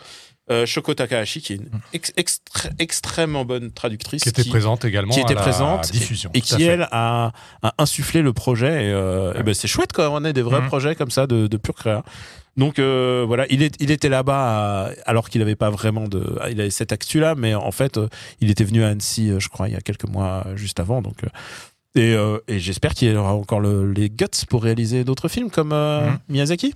[0.50, 4.22] euh, Shoko Takahashi, qui est une ex- extré- extrêmement bonne traductrice.
[4.22, 5.12] Qui était présente également.
[5.14, 6.30] qui était à la présente diffusion.
[6.34, 7.32] Et qui, elle, a,
[7.62, 8.86] a insufflé le projet.
[8.86, 10.66] Et, euh, et ben, c'est chouette quand on a des vrais Mhm.
[10.68, 12.02] projets comme ça de, de pure créa.
[12.56, 16.38] Donc euh, voilà, il, est, il était là-bas alors qu'il n'avait pas vraiment de.
[16.50, 18.00] Il avait cette actu-là, mais en fait,
[18.40, 21.00] il était venu à Annecy, je crois, il y a quelques mois juste avant.
[21.00, 21.18] Donc,
[21.94, 22.16] et,
[22.48, 26.18] et j'espère qu'il aura encore le- les guts pour réaliser d'autres films comme Mhm.
[26.28, 26.74] Miyazaki.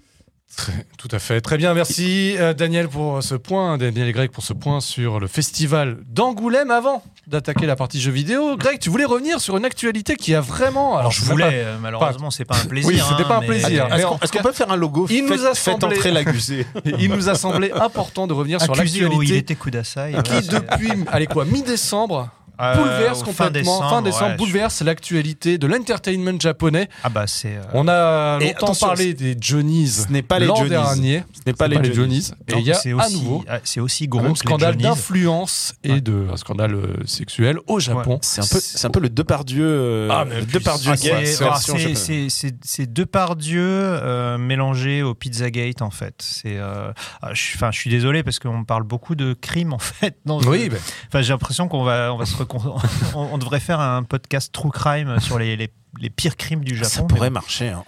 [0.57, 1.41] Très- tout à fait.
[1.41, 1.73] Très bien.
[1.73, 3.79] Merci euh, Daniel pour ce point.
[3.79, 8.13] Daniel et Greg pour ce point sur le festival d'Angoulême avant d'attaquer la partie jeux
[8.13, 8.57] vidéo.
[8.59, 10.99] Greg, tu voulais revenir sur une actualité qui a vraiment.
[10.99, 12.89] Alors, je voulais, pas- euh, malheureusement, c'est pas un plaisir.
[12.89, 13.87] Oui, c'était hein, pas un mais- plaisir.
[13.91, 16.25] Mais Est-ce qu'on peut faire un logo il Faites- nous a Faites semblé- entrer la
[16.33, 16.67] gusée.
[16.99, 20.13] Il nous a semblé important de revenir sur où il l'actualité était Kudasai.
[20.23, 22.29] qui voilà, c'est- depuis allez quoi mi-décembre
[22.61, 26.89] Euh, bouleverse complètement, fin décembre, ouais, bouleverse l'actualité de l'entertainment japonais.
[26.91, 27.57] je- Ah bah c'est.
[27.57, 30.69] euh, On a longtemps parlé des Johnnies Ce n'est pas les l'an Johnnies.
[30.71, 31.25] dernier.
[31.35, 32.31] Ce n'est pas les Johnnies.
[32.49, 34.77] Et il y a c'est à aussi- nouveau ah, C'est aussi un gros les scandale
[34.77, 36.01] d'influence et Ouais.
[36.01, 38.19] de un scandale euh, sexuel au Japon.
[38.23, 39.65] C'est un peu, c'est un peu le Depardieu.
[39.67, 41.99] Euh, Ah, mais Depardieu ah, gay, c'est- C'est- alors, version c'est- japonaise.
[41.99, 46.15] c'est- C'est c'est deux par Dieu euh, mélangés au Pizzagate en fait.
[46.21, 46.93] C'est, ah,
[47.33, 50.17] je, suis- enfin, je suis désolé parce qu'on parle beaucoup de crimes en fait.
[50.27, 50.71] Oui,
[51.09, 52.35] Enfin, j'ai l'impression qu'on va, on va se
[53.15, 55.71] on, on devrait faire un podcast true crime sur les, les,
[56.01, 56.89] les pires crimes du Japon.
[56.91, 57.35] Ça pourrait bon.
[57.35, 57.69] marcher.
[57.69, 57.85] hein.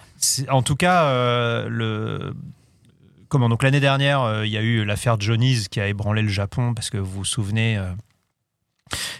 [0.49, 2.33] En tout cas, euh, le
[3.29, 6.29] comment donc l'année dernière, euh, il y a eu l'affaire Johnny's qui a ébranlé le
[6.29, 7.77] Japon parce que vous vous souvenez.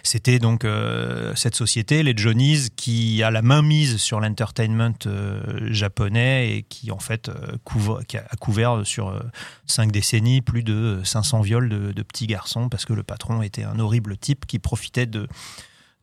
[0.02, 5.40] C'était donc euh, cette société, les Johnny's, qui a la main mise sur l'entertainment euh,
[5.72, 9.20] japonais et qui en fait euh, a couvert sur
[9.66, 13.78] cinq décennies plus de 500 viols de, petits garçons parce que le patron était un
[13.80, 15.26] horrible type qui profitait de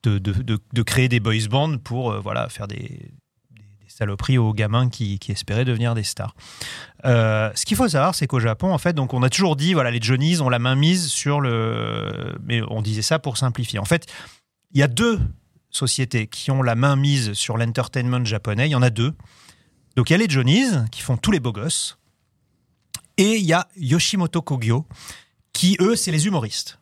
[0.03, 3.09] de, de, créer des boys bands pour voilà faire des
[3.97, 6.35] saloperies aux gamins qui, espéraient devenir des stars.
[7.05, 9.73] Euh, ce qu'il faut savoir, c'est qu'au Japon, en fait, donc on a toujours dit,
[9.73, 13.79] voilà, les Johnnies ont la main mise sur le, mais on disait ça pour simplifier.
[13.79, 14.05] En fait,
[14.71, 15.19] il y a deux
[15.69, 18.67] sociétés qui ont la main mise sur l'entertainment japonais.
[18.67, 19.13] Il y en a deux.
[19.95, 21.97] Donc il y a les Johnnies qui font tous les beaux gosses,
[23.17, 24.87] et il y a Yoshimoto Kogyo
[25.53, 26.79] qui eux, c'est les humoristes.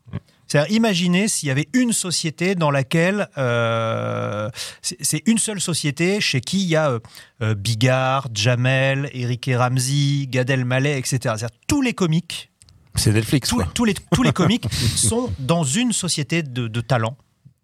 [0.51, 4.49] C'est-à-dire, imaginez s'il y avait une société dans laquelle euh,
[4.81, 6.99] c'est une seule société chez qui il y a euh,
[7.41, 11.19] euh, Bigard, Jamel, Eric et Ramsey, Gad Elmaleh, etc.
[11.21, 12.51] C'est-à-dire tous les comiques,
[12.95, 13.47] C'est Netflix.
[13.47, 14.65] tous, tous les, tous les comiques
[14.97, 17.15] sont dans une société de, de talents.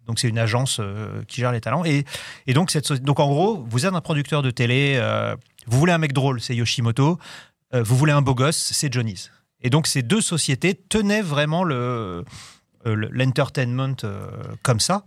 [0.06, 1.84] Donc c'est une agence euh, qui gère les talents.
[1.84, 2.06] Et,
[2.46, 4.98] et donc, cette, donc en gros, vous êtes un producteur de télé,
[5.66, 7.18] vous voulez un mec drôle, c'est Yoshimoto,
[7.74, 9.30] vous voulez un beau gosse, c'est Johnny's.
[9.60, 12.24] Et donc ces deux sociétés tenaient vraiment le-
[12.84, 14.28] l'entertainment euh,
[14.62, 15.04] comme ça.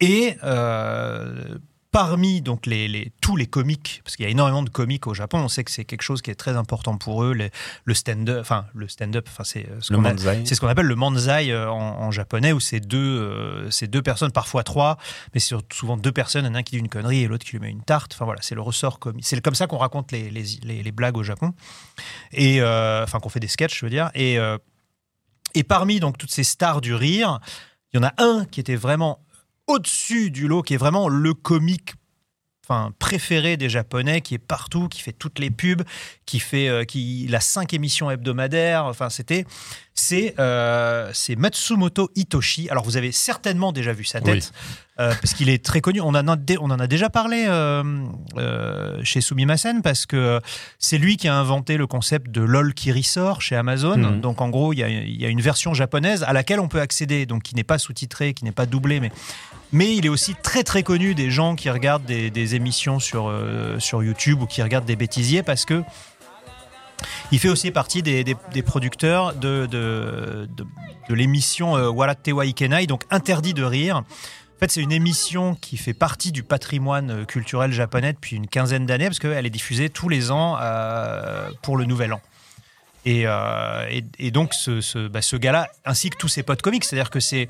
[0.00, 1.58] Et euh,
[1.92, 5.12] parmi donc les, les- tous les comiques, parce qu'il y a énormément de comiques au
[5.12, 7.50] Japon, on sait que c'est quelque chose qui est très important pour eux, les-
[7.84, 10.02] le stand-up, enfin le stand-up, enfin c'est euh, ce qu'on
[10.46, 14.32] ce appelle le manzai euh, en, en japonais, où c'est deux, euh, c'est deux personnes,
[14.32, 14.96] parfois trois,
[15.34, 17.70] mais c'est souvent deux personnes, un qui dit une connerie et l'autre qui lui met
[17.70, 18.12] une tarte.
[18.14, 19.26] Enfin voilà, c'est le ressort comique.
[19.26, 21.52] C'est comme ça qu'on raconte les, les, les- les blagues au Japon.
[22.32, 24.10] Et euh, enfin qu'on fait des sketchs, je veux dire.
[24.14, 24.56] Et, euh,
[25.54, 27.40] et parmi donc toutes ces stars du rire,
[27.92, 29.24] il y en a un qui était vraiment
[29.66, 31.94] au-dessus du lot, qui est vraiment le comique
[32.70, 35.82] enfin, préféré des Japonais, qui est partout, qui fait toutes les pubs,
[36.24, 38.84] qui fait, euh, qui, a cinq émissions hebdomadaires.
[38.84, 39.44] Enfin, c'était,
[40.00, 42.68] c'est, euh, c'est Matsumoto Hitoshi.
[42.70, 44.52] Alors, vous avez certainement déjà vu sa tête,
[44.98, 46.00] euh, parce qu'il est très connu.
[46.00, 47.44] On en a, dé- on en a déjà parlé
[48.36, 50.40] euh, chez Sumimasen, parce que
[50.78, 53.96] c'est lui qui a inventé le concept de LOL qui ressort chez Amazon.
[53.98, 54.20] Mhm.
[54.20, 56.68] Donc, en gros, il y, a, il y a une version japonaise à laquelle on
[56.68, 59.10] peut accéder, donc qui n'est pas sous-titrée, qui n'est pas doublée, mais
[59.72, 63.28] mais il est aussi très très connu des gens qui regardent des, des émissions sur,
[63.28, 65.84] euh, sur YouTube ou qui regardent des bêtisiers parce que
[67.32, 70.66] il fait aussi partie des, des- producteurs de, de, de-
[71.14, 73.96] l'émission euh, Waratte wa Ikenai, donc Interdit de rire.
[73.96, 78.46] En fait, c'est une émission qui fait partie du patrimoine euh, culturel japonais depuis une
[78.46, 82.20] quinzaine d'années parce qu'elle est diffusée tous les ans euh, pour le Nouvel An.
[83.06, 86.84] Et, et, et donc, ce, ce, bah, ce gars-là, ainsi que tous ses potes comiques,
[86.84, 87.48] c'est-à-dire que c'est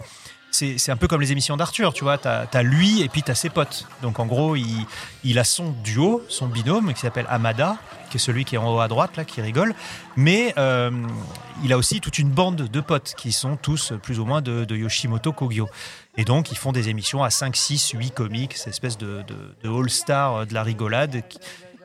[0.50, 2.18] c'est un peu comme les émissions d'Arthur, tu vois.
[2.18, 3.86] T'as as lui et puis t'as ses potes.
[4.02, 4.86] Donc en gros, il,
[5.24, 7.76] il a son duo, son binôme qui s'appelle Amada,
[8.10, 9.74] qui est celui qui est en haut à droite là, qui rigole.
[10.16, 10.90] Mais euh,
[11.64, 14.66] il a aussi toute une bande de potes qui sont tous plus ou moins de,
[14.74, 15.68] Yoshimoto Kogyo.
[16.16, 19.54] Et donc ils font des émissions à 5, 6, 8 comiques, cette espèce de, de,
[19.62, 21.22] de all-star de la rigolade.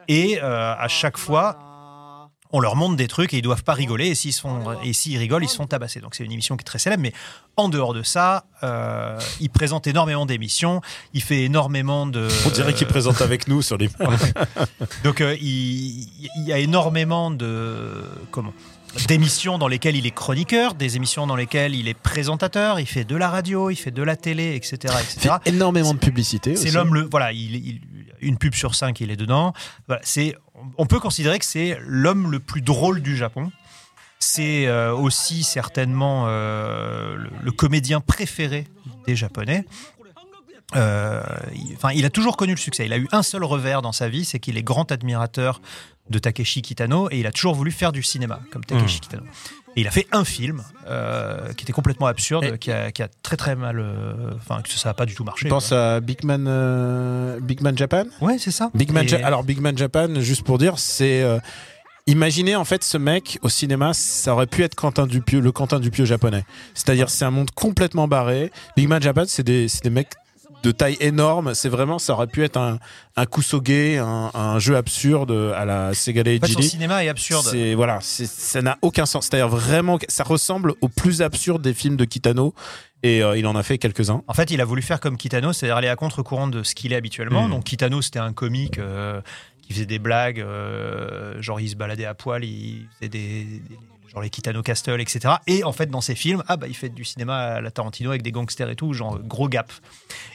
[0.07, 1.74] Et euh, à chaque fois,
[2.55, 4.07] on leur montre des trucs et ils doivent pas rigoler.
[4.07, 5.99] Et s'ils et rigolent, ils se font tabasser.
[5.99, 7.03] Donc c'est une émission qui est très célèbre.
[7.03, 7.11] Mais
[7.57, 10.81] en dehors de ça, euh, il présente énormément d'émissions.
[11.13, 12.27] Il fait énormément de.
[12.45, 13.89] On dirait qu'il présente avec nous sur les.
[15.03, 18.53] Donc euh, il, il y a énormément de comment
[19.09, 22.79] d'émissions dans lesquelles il est chroniqueur, des émissions dans lesquelles il est présentateur.
[22.79, 24.87] Il fait de la radio, il fait de la télé, etc., Il
[25.17, 25.35] etc.
[25.43, 26.55] fait énormément de publicité.
[26.55, 27.81] C'est l'homme le voilà, il, il-
[28.26, 29.53] une pub sur cinq, il est dedans.
[29.88, 30.36] Voilà, c'est
[30.78, 33.51] on peut considérer que c'est l'homme le plus drôle du Japon.
[34.19, 38.65] C'est euh, aussi certainement euh, le, le comédien préféré
[39.05, 39.65] des Japonais.
[40.76, 41.21] Euh,
[41.53, 42.86] il, enfin, il a toujours connu le succès.
[42.86, 45.61] Il a eu un seul revers dans sa vie, c'est qu'il est grand admirateur
[46.09, 49.23] de Takeshi Kitano et il a toujours voulu faire du cinéma comme Takeshi Kitano.
[49.76, 53.01] Et il a fait un film euh, qui était complètement absurde, Et- qui, a, qui
[53.03, 55.45] a très très mal, euh, enfin que ça n'a pas du tout marché.
[55.45, 58.05] Je pense à Big Man, euh, Big Man Japan.
[58.21, 58.69] Ouais, c'est ça.
[58.73, 61.39] Big Man Et- Ja- Alors Big Man Japan, juste pour dire, c'est euh,
[62.07, 65.80] Imaginez en fait ce mec au cinéma, ça aurait pu être Quentin Dupieux, le Quentin
[65.80, 66.45] Dupieux japonais.
[66.76, 68.51] C'est-à-dire c'est un monde complètement barré.
[68.78, 70.11] Big Man Japan, c'est des, c'est des mecs
[70.66, 71.53] de taille énorme.
[71.53, 72.80] C'est vraiment, ça aurait pu être un,
[73.16, 77.45] un kusoge, un, un jeu absurde à la Segale En fait, son cinéma est absurde.
[77.49, 79.28] C'est voilà, c'est- ça n'a aucun sens.
[79.28, 82.53] C'est-à-dire vraiment, ça ressemble au plus absurde des films de Kitano
[83.03, 84.24] et euh, il en a fait quelques-uns.
[84.28, 86.91] En fait, il a voulu faire comme Kitano, c'est-à-dire aller à contre-courant de ce qu'il
[86.91, 87.47] est habituellement.
[87.47, 87.51] Mm.
[87.51, 89.22] Donc Kitano, c'était un comique euh,
[89.61, 93.61] qui faisait des blagues, euh, genre il se baladait à poil, il faisait des, des-
[94.16, 95.36] genre les Kitano Castle, etc.
[95.45, 98.09] Et en fait, dans ses films, ah bah il fait du cinéma à la Tarantino
[98.11, 99.72] avec des gangsters et tout, genre gros gap.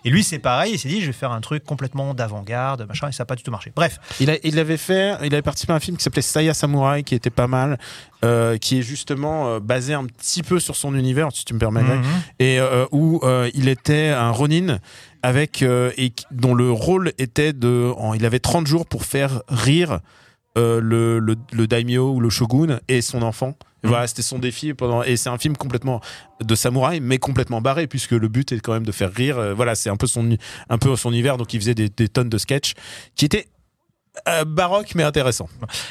[0.04, 3.08] Et lui, c'est pareil, il s'est dit, je vais faire un truc complètement d'avant-garde, machin,
[3.08, 3.72] et ça n'a pas du tout marché.
[3.74, 6.52] Bref, Il, a, il avait fait, il avait participé à un film qui s'appelait Saya
[6.54, 7.78] Samurai, qui était pas mal,
[8.24, 11.58] euh, qui est justement euh, basé un petit peu sur son univers, si tu me
[11.58, 11.80] permets.
[11.82, 12.04] Mhm.
[12.38, 13.20] et euh, où
[13.54, 14.78] il était un Ronin
[15.22, 20.00] avec et dont le rôle était de, en- il avait 30 jours pour faire rire
[20.56, 20.80] le,
[21.18, 23.54] le, le daimyo ou le shogun et son enfant.
[23.82, 26.00] Voilà, c'était son défi pendant et c'est un film complètement
[26.40, 29.38] de samouraï mais complètement barré puisque le but est quand même de faire rire.
[29.38, 30.36] Euh, voilà, c'est un peu son
[30.68, 32.74] un peu son univers donc il faisait des, tonnes de sketchs
[33.16, 33.48] qui étaient
[34.28, 35.48] euh, baroques mais intéressants.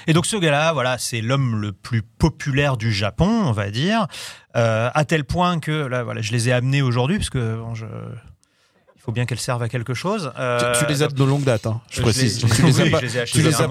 [0.08, 4.08] Et donc ce gars-là, voilà, c'est l'homme le plus populaire du Japon, on va dire,
[4.56, 7.86] euh, à tel point que là, voilà, je les ai amenés aujourd'hui parce que je...
[9.00, 10.32] il faut bien qu'elles servent à quelque chose.
[10.38, 12.44] Euh, tu, tu les as de longue date, hein, je précise.
[12.44, 13.68] les- tu les- les as oui, pas, tu les as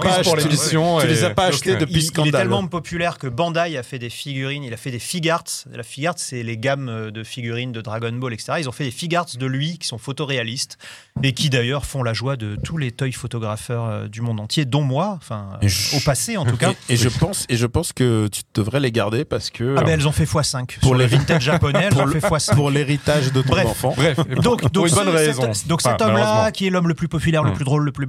[1.31, 2.33] pas euh, depuis il, il est Scandale.
[2.33, 5.45] tellement populaire que Bandai a fait des figurines, il a fait des figarts.
[5.71, 8.55] La figart, c'est les gammes de figurines de Dragon Ball, etc.
[8.61, 10.79] Ils ont fait des figarts de lui qui sont photoréalistes
[11.23, 14.65] et qui d'ailleurs font la joie de tous les toy photographeurs euh, du monde entier,
[14.65, 16.73] dont moi, enfin je- au passé en tout cas.
[16.89, 19.83] Et, et je pense et je pense que tu devrais les garder parce que Ah
[19.83, 22.55] ben elles ont fait x5 Pour pour les vintage japonais, elles pour ont fait x5.
[22.55, 23.93] pour l'héritage de ton enfant.
[23.97, 25.53] Bref, Donc, donc, une bonne ce- raison.
[25.53, 27.55] cet- donc Enfin, cet homme-là, qui est l'homme le plus populaire, le Mm.
[27.55, 28.07] plus drôle, le plus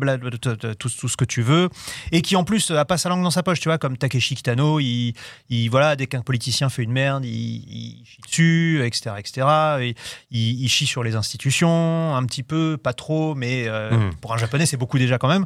[0.80, 1.70] tout, ce que tu veux,
[2.12, 4.36] et qui en plus a pas sa langue dans sa poche, tu vois, comme Takeshi
[4.36, 5.14] Kitano, il,
[5.50, 9.48] il voilà, dès qu'un politicien fait une merde, il, il chie dessus, etc., etc.
[9.82, 9.96] Et
[10.32, 14.16] il, il chie sur les institutions, un petit peu, pas trop, mais euh, Mm.
[14.22, 15.46] pour un japonais, c'est beaucoup déjà quand même.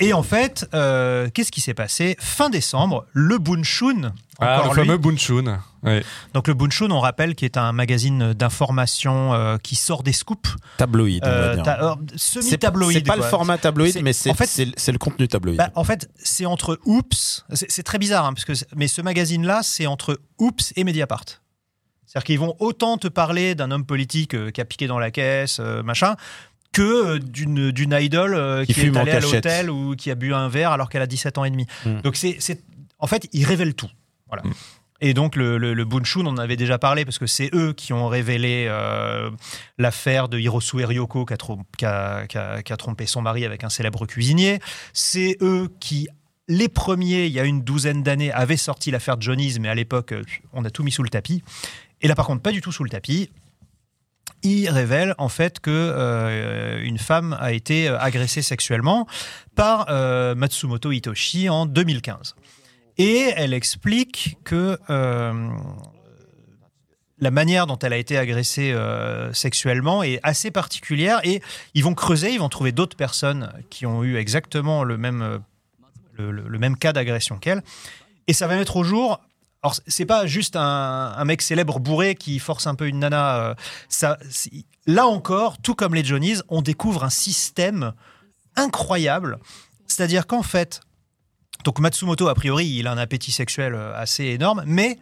[0.00, 2.16] Et en fait, euh, qu'est-ce qui s'est passé?
[2.20, 5.60] Fin décembre, le Bunshun, Ah, le lui, fameux Bunchun.
[6.34, 10.54] Donc le Bunshun, on rappelle, qui est un magazine d'information euh, qui sort des scoops
[10.76, 12.98] Tabloïd, on va euh, ta- euh, semi-tabloïd.
[12.98, 15.58] c'est pas le format tabloïd, mais c'est en fait- c'est- le contenu tabloïd.
[15.58, 19.60] Bah, en fait, c'est entre Oops, c'est très bizarre, hein, parce que, mais ce magazine-là,
[19.62, 21.24] c'est entre Oops et Mediapart.
[22.06, 25.10] C'est-à-dire qu'ils vont autant te parler d'un homme politique euh, qui a piqué dans la
[25.10, 26.16] caisse, euh, machin,
[26.72, 30.48] que d'une d'une idole euh, Qui est allée à l'hôtel ou qui a bu un
[30.48, 31.66] verre alors qu'elle a 17 ans et demi.
[31.84, 32.00] Mm.
[32.02, 32.62] Donc c'est c'est-
[32.98, 33.88] en fait, ils révèlent tout.
[34.28, 34.42] Voilà.
[34.44, 34.52] Mm.
[35.00, 37.72] Et donc le, le, le Bunshun, on en avait déjà parlé parce que c'est eux
[37.72, 39.30] qui ont révélé euh,
[39.78, 43.22] l'affaire de Hirosu Ryoko qui a, trom- qui a- qui a- qui a trompé son
[43.22, 44.58] mari avec un célèbre cuisinier.
[44.92, 46.08] C'est eux qui,
[46.48, 50.14] les premiers, il y a une douzaine d'années, avaient sorti l'affaire Johnny's, mais à l'époque,
[50.52, 51.44] on a tout mis sous le tapis.
[52.00, 53.30] Et là, par contre, pas du tout sous le tapis.
[54.42, 59.06] Ils révèlent en fait que euh, une femme a été euh, agressée sexuellement
[59.56, 62.34] par euh, Matsumoto Hitoshi en 2015.
[62.98, 65.50] Et elle explique que euh,
[67.20, 71.40] la manière dont elle a été agressée euh, sexuellement est assez particulière et
[71.74, 75.40] ils vont creuser, ils vont trouver d'autres personnes qui ont eu exactement le même,
[76.18, 77.62] le, même cas d'agression qu'elle.
[78.26, 79.20] Et ça va mettre au jour.
[79.62, 83.56] Alors, c'est pas juste un, mec célèbre bourré qui force un peu une nana.
[84.02, 84.14] euh,
[84.86, 87.92] là encore, tout comme les Johnnies, on découvre un système
[88.54, 89.38] incroyable.
[89.86, 90.80] C'est-à-dire qu'en fait,
[91.68, 94.98] donc Matsumoto, a priori, il a un appétit sexuel euh, assez énorme, mais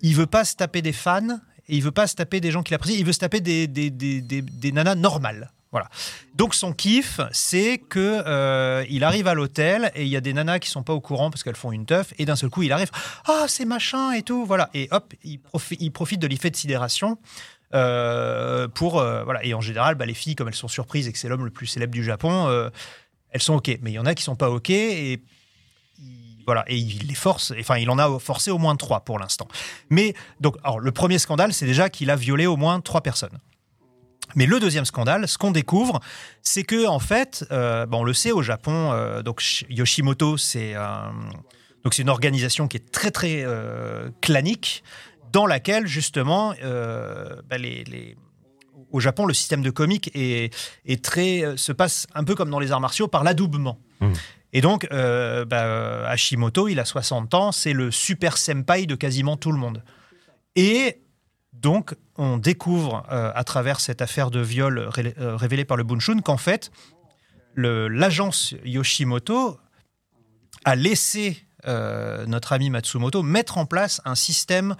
[0.00, 1.28] il veut pas se taper des fans
[1.68, 3.66] et il veut pas se taper des gens qui l'apprécient, il veut se taper des,
[3.66, 5.52] des, nanas normales.
[5.72, 5.90] Voilà.
[6.34, 10.32] Donc son kiff, c'est que euh, il arrive à l'hôtel et il y a des
[10.32, 12.62] nanas qui sont pas au courant parce qu'elles font une teuf et d'un seul coup
[12.62, 12.90] il arrive,
[13.26, 14.70] ah c'est machin et tout, voilà.
[14.72, 17.18] Et hop, il, profi- il profite de l'effet de sidération
[17.74, 19.44] euh, pour euh, voilà.
[19.44, 21.50] Et en général, bah, les filles comme elles sont surprises et que c'est l'homme le
[21.50, 22.70] plus célèbre du Japon,
[23.32, 23.68] elles sont ok.
[23.82, 25.20] Mais il y en a qui sont pas ok et
[26.50, 29.46] voilà, et il les force, enfin, il en a forcé au moins trois pour l'instant.
[29.88, 33.38] Mais, donc, le premier scandale, c'est déjà qu'il a violé au moins trois personnes.
[34.34, 36.00] Mais le deuxième scandale, ce qu'on découvre,
[36.42, 40.36] c'est que, en fait, euh, bon, on le sait au Japon, euh, donc Sh- Yoshimoto,
[40.36, 41.12] c'est un-
[41.84, 44.82] donc c'est une organisation qui est très, très euh, clanique,
[45.32, 47.56] dans laquelle, justement, euh, bah,
[48.92, 50.52] au Japon, le système de comique est,
[51.02, 53.78] très, euh, se passe un peu comme dans les arts martiaux par l'adoubement.
[54.00, 54.12] Mm.
[54.52, 59.36] Et donc, euh, bah, Hashimoto, il a 60 ans, c'est le super senpai de quasiment
[59.36, 59.82] tout le monde.
[60.56, 61.02] Et
[61.52, 65.84] donc, on découvre euh, à travers cette affaire de viol ré- euh, révélée par le
[65.84, 66.70] Bunshun qu'en fait,
[67.56, 69.58] l'agence Yoshimoto
[70.64, 74.76] a laissé euh, notre ami Matsumoto mettre en place un système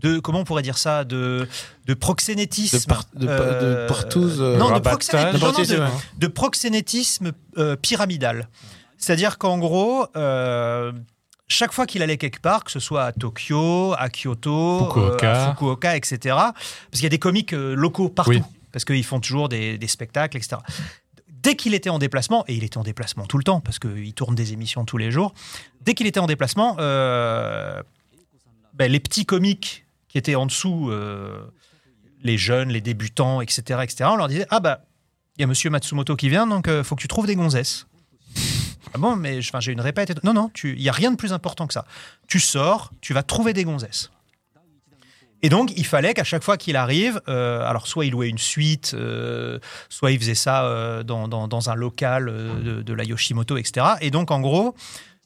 [0.00, 1.46] de comment on pourrait dire ça de
[1.86, 5.80] de proxénétisme De par- de- de partouze, euh, non, de proxénétisme, non, non, De de-
[5.80, 5.88] ouais.
[6.18, 8.48] de proxénétisme euh, pyramidal.
[9.02, 10.92] C'est-à-dire qu'en gros, euh,
[11.48, 15.26] chaque fois qu'il allait quelque part, que ce soit à Tokyo, à Kyoto, Fukuoka.
[15.26, 16.52] euh, à Fukuoka, etc., parce
[16.92, 18.42] qu'il y a des comiques euh, locaux partout, Oui.
[18.70, 20.58] parce qu'ils font toujours des, des spectacles, etc.
[21.28, 24.14] Dès qu'il était en déplacement, et il était en déplacement tout le temps, parce qu'il
[24.14, 25.34] tourne des émissions tous les jours,
[25.80, 27.82] dès qu'il était en déplacement, euh,
[28.74, 31.40] ben, les petits comiques qui étaient en dessous, euh,
[32.22, 34.84] les jeunes, les débutants, etc., etc., on leur disait Ah bah,
[35.36, 37.86] il y a monsieur Matsumoto qui vient, donc il faut que tu trouves des gonzesses.
[38.94, 40.22] Ah bon, mais j'ai une répète.
[40.24, 41.86] Non, non, il n'y a rien de plus important que ça.
[42.28, 44.10] Tu sors, tu vas trouver des gonzesses.
[45.42, 48.38] Et donc, il fallait qu'à chaque fois qu'il arrive, euh, alors soit il louait une
[48.38, 49.58] suite, euh,
[49.88, 53.86] soit il faisait ça euh, dans, un local de, la Yoshimoto, etc.
[54.00, 54.76] Et donc, en gros,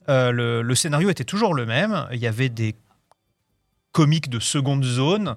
[0.09, 2.07] le, scénario était toujours le même.
[2.13, 2.75] Il y avait des
[3.93, 5.37] comiques de seconde zone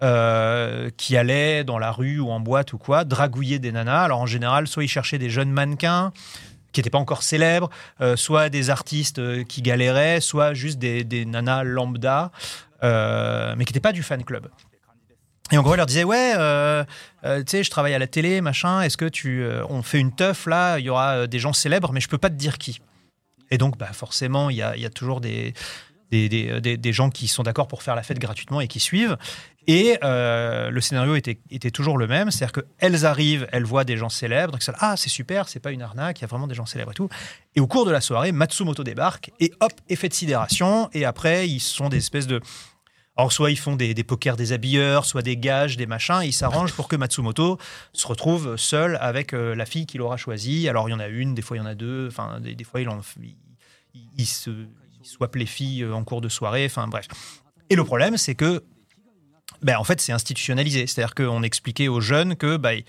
[0.00, 4.02] qui allaient dans la rue ou en boîte ou quoi, dragouiller des nanas.
[4.02, 6.12] Alors, en général, soit ils cherchaient des jeunes mannequins
[6.72, 11.02] qui n'étaient pas encore célèbres, euh, soit des artistes euh, qui galéraient, soit juste des,
[11.04, 12.30] des nanas lambda,
[12.84, 14.48] euh, mais qui n'étaient pas du fan club.
[15.50, 18.82] Et en gros, il leur disait ouais, tu sais, je travaille à la télé, machin.
[18.82, 22.00] Est-ce que tu, on fait une teuf là Il y aura des gens célèbres, mais
[22.00, 22.80] je peux pas te dire qui.
[23.50, 25.54] Et donc, bah, forcément, il y a, y a toujours des,
[26.10, 29.16] des- des- des gens qui sont d'accord pour faire la fête gratuitement et qui suivent.
[29.68, 34.08] Et euh, le scénario était, toujours le même, c'est-à-dire qu'elles arrivent, elles voient des gens
[34.08, 36.54] célèbres, donc ça, ah c'est super, c'est pas une arnaque, il y a vraiment des
[36.54, 37.10] gens célèbres et tout.
[37.54, 40.88] Et au cours de la soirée, Matsumoto débarque et hop, effet de sidération.
[40.94, 42.40] Et après, ils sont des espèces de
[43.18, 46.20] alors, soit ils font des, des pokers des habilleurs, soit des gages, des machins.
[46.22, 47.58] Ils s'arrangent pour que Matsumoto
[47.92, 50.68] se retrouve seul avec euh, la fille qu'il aura choisie.
[50.68, 52.06] Alors, il y en a une, des fois, il y en a deux.
[52.06, 53.00] Enfin, des, fois, il, en,
[54.16, 56.64] il, se il swap les filles en cours de soirée.
[56.66, 57.08] Enfin, bref.
[57.70, 58.62] Et le problème, c'est que,
[59.62, 60.86] ben, en fait, c'est institutionnalisé.
[60.86, 62.82] C'est-à-dire qu'on expliquait aux jeunes que, ben,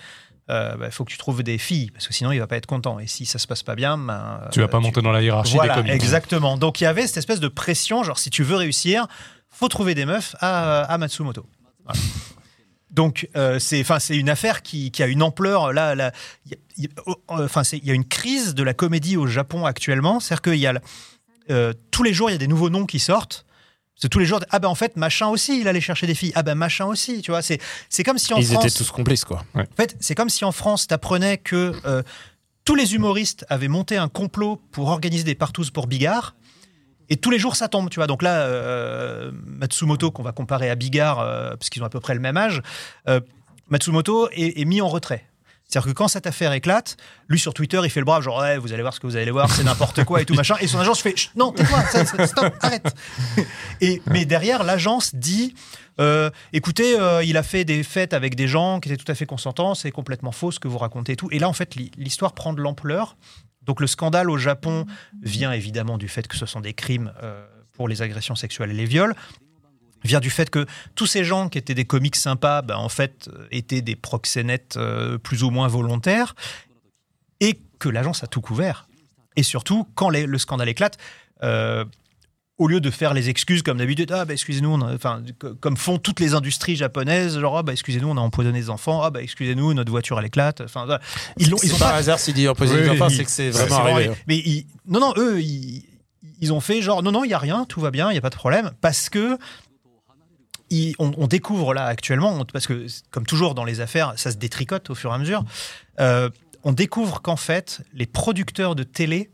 [0.49, 2.99] euh, faut que tu trouves des filles, parce que sinon, il va pas être content.
[2.99, 5.21] Et si ça se passe pas bien, ben, Tu vas pas euh, monter dans la
[5.21, 5.93] hiérarchie voilà, des comics.
[5.93, 6.57] exactement.
[6.57, 9.07] Donc il y avait cette espèce de pression, genre si tu veux réussir,
[9.49, 11.45] faut trouver des meufs à, à Matsumoto.
[11.85, 11.99] Voilà.
[12.91, 16.11] Donc euh, c'est, enfin c'est une affaire qui, qui a une ampleur là, là
[16.47, 18.63] il y a- il y a- euh, enfin c'est- il y a une crise de
[18.63, 20.73] la comédie au Japon actuellement, c'est-à-dire qu'il y a
[21.51, 23.45] euh, tous les jours il y a des nouveaux noms qui sortent.
[24.01, 26.31] C'est tous les jours, ah ben en fait, machin aussi, il allait chercher des filles.
[26.33, 27.41] Ah ben machin aussi, tu vois.
[27.41, 28.65] C'est, c'est comme si en Ils France.
[28.65, 29.43] étaient tous complices, quoi.
[29.55, 32.01] En fait, c'est comme si en France, tu apprenais que euh,
[32.63, 36.35] tous les humoristes avaient monté un complot pour organiser des partouzes pour Bigard.
[37.09, 38.07] Et tous les jours, ça tombe, tu vois.
[38.07, 41.99] Donc là, euh, Matsumoto, qu'on va comparer à Bigard, euh, parce qu'ils ont à peu
[41.99, 42.61] près le même âge,
[43.09, 43.19] euh,
[43.67, 45.25] Matsumoto est, est mis en retrait.
[45.69, 46.97] C'est-à-dire que quand cette affaire éclate,
[47.27, 49.15] lui sur Twitter, il fait le brave, genre ouais, vous allez voir ce que vous
[49.15, 50.55] allez voir, c'est n'importe quoi et tout machin.
[50.61, 52.95] Et son agence fait non, tais-toi, stop, arrête.
[53.81, 55.53] Et mais derrière, l'agence dit
[55.99, 59.15] euh, écoutez, euh, il a fait des fêtes avec des gens qui étaient tout à
[59.15, 61.29] fait consentants, c'est complètement faux ce que vous racontez et tout.
[61.31, 63.15] Et là, en fait, l'histoire prend de l'ampleur.
[63.61, 64.87] Donc le scandale au Japon
[65.21, 68.73] vient évidemment du fait que ce sont des crimes euh, pour les agressions sexuelles et
[68.73, 69.13] les viols
[70.03, 73.29] vient du fait que tous ces gens qui étaient des comiques sympas, ben, en fait,
[73.33, 76.35] euh, étaient des proxénètes euh, plus ou moins volontaires,
[77.39, 78.87] et que l'agence a tout couvert.
[79.35, 80.97] Et surtout, quand les- le scandale éclate,
[81.43, 81.85] euh,
[82.57, 85.23] au lieu de faire les excuses comme d'habitude, ah bah excusez-nous, enfin
[85.61, 89.01] comme font toutes les industries japonaises, genre ah bah excusez-nous, on a empoisonné des enfants,
[89.01, 90.59] ah bah excusez-nous, notre voiture elle éclate.
[90.59, 90.85] Enfin
[91.37, 93.07] ils l'ont, ils C'est ont pas pas un hasard s'il dit empoisonner Oui, les enfants,
[93.07, 93.15] oui.
[93.15, 94.11] c'est que c'est vraiment arrivé.
[94.27, 95.85] Mais ils- non, non, eux, ils,
[96.41, 98.17] ils ont fait genre, non, non, il n'y a rien, tout va bien, il n'y
[98.17, 99.37] a pas de problème, parce que
[100.99, 104.95] on, découvre là actuellement, parce que comme toujours dans les affaires, ça se détricote au
[104.95, 105.43] fur et à mesure,
[105.99, 106.29] euh,
[106.63, 109.31] on découvre qu'en fait, les producteurs de télé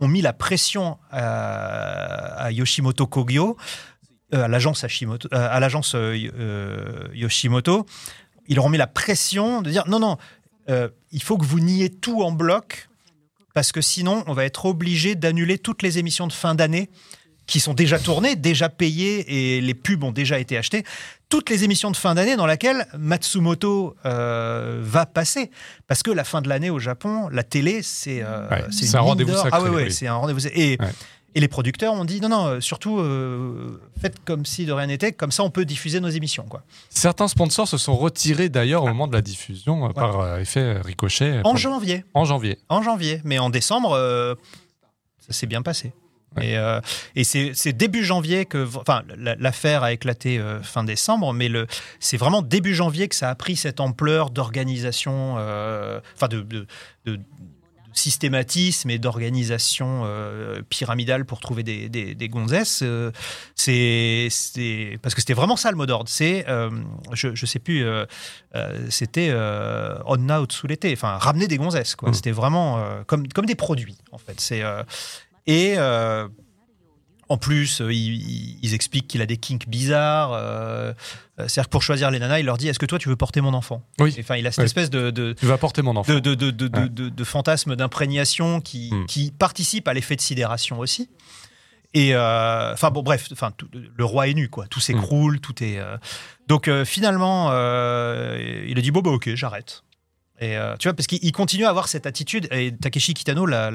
[0.00, 3.56] ont mis la pression à, Yoshimoto Kogyo,
[4.34, 4.84] euh, à l'agence
[5.94, 7.86] euh, Yoshimoto,
[8.48, 10.18] ils leur ont mis la pression de dire non, non,
[11.12, 12.88] il faut que vous niez tout en bloc
[13.54, 16.90] parce que sinon, on va être obligé d'annuler toutes les émissions de fin d'année
[17.46, 20.82] qui sont déjà tournées, déjà payées et les pubs ont déjà été achetées.
[21.28, 25.50] Toutes les émissions de fin d'année dans lesquelles Matsumoto euh, va passer.
[25.86, 28.96] Parce que la fin de l'année au Japon, la télé, c'est euh, Ouais, une c'est
[28.96, 29.92] un rendez-vous sacré, Ah ouais, ouais, oui.
[29.92, 30.46] c'est un rendez-vous.
[30.48, 30.90] Et, Ouais.
[31.36, 34.86] et les producteurs ont dit non, non, euh, surtout euh, faites comme si de rien
[34.86, 36.44] n'était, comme ça on peut diffuser nos émissions.
[36.48, 36.62] Quoi.
[36.90, 41.40] Certains sponsors se sont retirés d'ailleurs au moment de la diffusion par effet ricochet.
[41.44, 42.04] En janvier.
[42.14, 42.58] en janvier.
[42.68, 43.20] en janvier.
[43.24, 43.96] Mais en décembre,
[45.18, 45.92] ça s'est bien passé.
[46.36, 46.48] Ouais.
[46.50, 46.80] Et, euh,
[47.14, 51.48] et c'est début janvier que, enfin, la- l'affaire a éclaté euh, fin décembre, mais
[52.00, 56.66] c'est vraiment début janvier que ça a pris cette ampleur d'organisation, euh, enfin de, de,
[57.06, 57.20] de- de
[57.92, 62.80] systématisme et d'organisation euh, pyramidale pour trouver des, des, des gonzesses.
[62.82, 63.10] euh,
[63.54, 64.28] c'est
[65.02, 66.08] parce que c'était vraiment ça le mot d'ordre.
[66.10, 66.70] C'est, euh,
[67.14, 67.86] je, je sais plus,
[68.90, 69.32] c'était
[70.06, 71.94] on out sous l'été, enfin ramener des gonzesses.
[71.94, 72.10] quoi.
[72.10, 72.14] Mm.
[72.14, 74.40] C'était vraiment comme, comme des produits en fait.
[74.40, 74.62] C'est
[75.46, 76.28] et euh,
[77.28, 80.32] en plus, euh, ils, expliquent qu'il a des kinks bizarres.
[80.32, 80.92] euh, euh,
[81.48, 83.40] C'est-à-dire que pour choisir les nanas, il leur dit Est-ce que toi tu veux porter
[83.40, 83.82] mon enfant?
[83.98, 84.14] Oui.
[84.20, 84.64] Enfin, il a cette Oui.
[84.66, 86.12] espèce de, de, Tu vas porter mon enfant.
[86.12, 87.24] de, de, de, Ouais.
[87.24, 89.06] fantasme d'imprégnation qui, Hmm.
[89.06, 91.10] qui participe à l'effet de sidération aussi.
[91.94, 95.78] Et euh, enfin bon, bref, enfin le roi est nu quoi, tout s'écroule, tout est.
[95.78, 95.96] euh,
[96.46, 99.82] Donc finalement, il a dit bon bah ok, j'arrête.
[100.40, 102.46] Et tu vois parce qu'il il continue à avoir cette attitude.
[102.52, 103.70] Et Takeshi Kitano l'a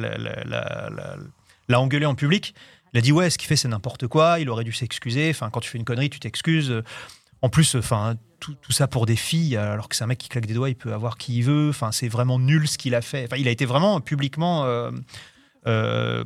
[1.70, 2.54] l'a- engueulé en public.
[2.94, 4.40] Il a dit ouais, ce qu'il fait c'est n'importe quoi.
[4.40, 5.30] Il aurait dû s'excuser.
[5.30, 6.82] Enfin quand tu fais une connerie, tu t'excuses.
[7.42, 10.30] En plus, enfin tout, tout ça pour des filles, alors que c'est un mec qui
[10.30, 11.70] claque des doigts, il peut avoir qui il veut.
[11.70, 13.26] Enfin, c'est vraiment nul ce qu'il a fait.
[13.26, 14.92] Enfin, il a été vraiment publiquement, euh,
[15.68, 16.24] euh,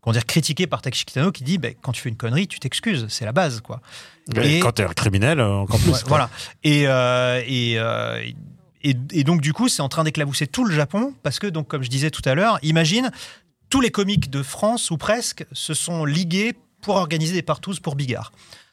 [0.00, 2.58] comment dire, critiqué par Takeshi Kitano qui dit, ben, quand tu fais une connerie, tu
[2.58, 3.80] t'excuses, c'est la base, quoi.
[4.36, 5.90] Et Et- quand t'es un criminel, euh, encore plus.
[5.92, 6.28] Ouais, voilà.
[6.64, 8.20] Et, euh, et, euh,
[8.82, 11.68] et, et donc, du coup, c'est en train d'éclabousser tout le Japon parce que, donc,
[11.68, 13.10] comme je disais tout à l'heure, imagine,
[13.72, 16.52] tous les comiques de France, ou presque, se sont ligués
[16.82, 18.30] pour organiser des partous pour Bigard.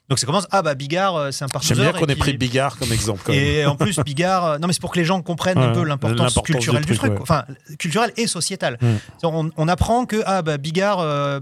[0.10, 1.78] Donc, ça commence, ah bah Bigard, euh, c'est un partouzeur.
[1.78, 3.22] J'aime bien qu'on ait pris Bigard comme exemple.
[3.24, 3.41] Quand même.
[3.41, 5.86] et en plus, Bigard, euh, non mais c'est pour que les gens comprennent un peu
[5.86, 7.20] l'importance du culturelle du, truc, ouais.
[7.22, 7.45] enfin
[7.78, 8.78] culturelle et sociétale.
[8.82, 8.95] Mm.
[9.24, 11.39] On, on apprend que ah bah Bigard, euh,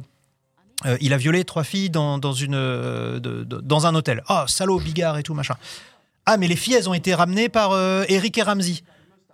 [0.86, 4.22] euh, il a violé trois filles dans, dans une euh, de- de- dans un hôtel.
[4.28, 5.56] Ah salaud Bigard et tout machin.
[6.28, 7.72] Ah mais les filles elles ont été ramenées par
[8.08, 8.84] Eric et Ramsey.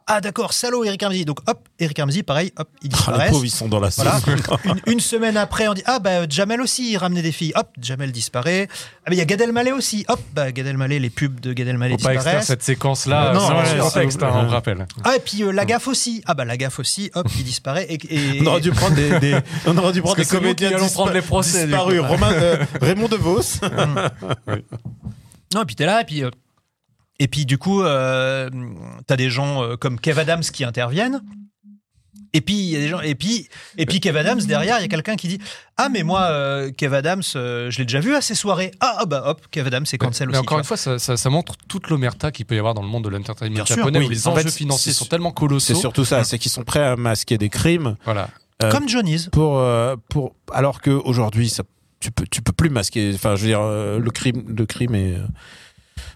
[0.06, 1.24] Ah d'accord salaud Eric Ramsey.
[1.26, 3.32] Donc hop Eric Ramsey pareil hop ils Ah, les disparaissent.
[3.32, 4.20] pauvres, ils sont dans la Voilà.
[4.20, 4.34] sauce.
[4.66, 7.54] une, une semaine après, on dit Ah, bah, Jamel aussi, il ramenait des filles.
[7.56, 8.68] Hop, Jamel disparaît.
[8.72, 10.06] Ah, mais il y a Gad Elmaleh aussi.
[10.10, 12.48] Hop, bah, Gad Elmaleh, les pubs de Gad Elmaleh Faut pas extraire disparaissent.
[12.48, 14.86] cette séquence-là Euh, non, contexte, c'est- hein, on rappelle.
[15.04, 16.22] Ah, et puis euh, Lagaffe aussi.
[16.26, 17.10] Ah, bah, Lagaffe aussi.
[17.16, 17.86] Hop, il disparaît.
[17.90, 18.00] Et,
[18.38, 19.38] et- On aurait dû prendre des, des-
[19.68, 22.02] on aurait dû prendre Parce des comédiens qui allons dispa- prendre les procès, disparus.
[22.02, 22.08] coup.
[22.08, 23.42] Romain, euh, Raymond DeVos.
[25.54, 26.24] Non, et puis t'es là, et puis.
[27.24, 28.50] Et puis, du coup, euh,
[29.08, 31.22] t'as des gens euh, comme Kev Adams qui interviennent.
[32.36, 33.00] Et puis, il y a des gens.
[33.00, 33.48] Et puis,
[33.78, 35.38] et puis Kev Adams, derrière, il y a quelqu'un qui dit
[35.78, 38.72] Ah, mais moi, euh, Kev Adams, euh, je l'ai déjà vu à ces soirées.
[38.80, 40.40] Ah, ah, bah, hop, Kev Adams, c'est cancel Mais aussi.
[40.42, 42.82] encore tu une fois, ça, ça- ça montre toute l'omerta qu'il peut y avoir dans
[42.82, 44.08] le monde de l'entertainment Bien sûr, japonais oui.
[44.08, 45.74] où les En enjeux fait, financiers sont tellement colossaux.
[45.76, 48.30] C'est surtout ça, c'est qu'ils sont prêts à masquer des crimes Voilà.
[48.64, 48.72] euh.
[48.72, 49.30] Comme Johnny's.
[49.32, 51.64] pour, euh, pour alors qu'aujourd'hui, ça
[52.00, 53.12] tu peux tu peux plus masquer.
[53.16, 55.26] Enfin, je veux dire, euh, le crime le crime est euh,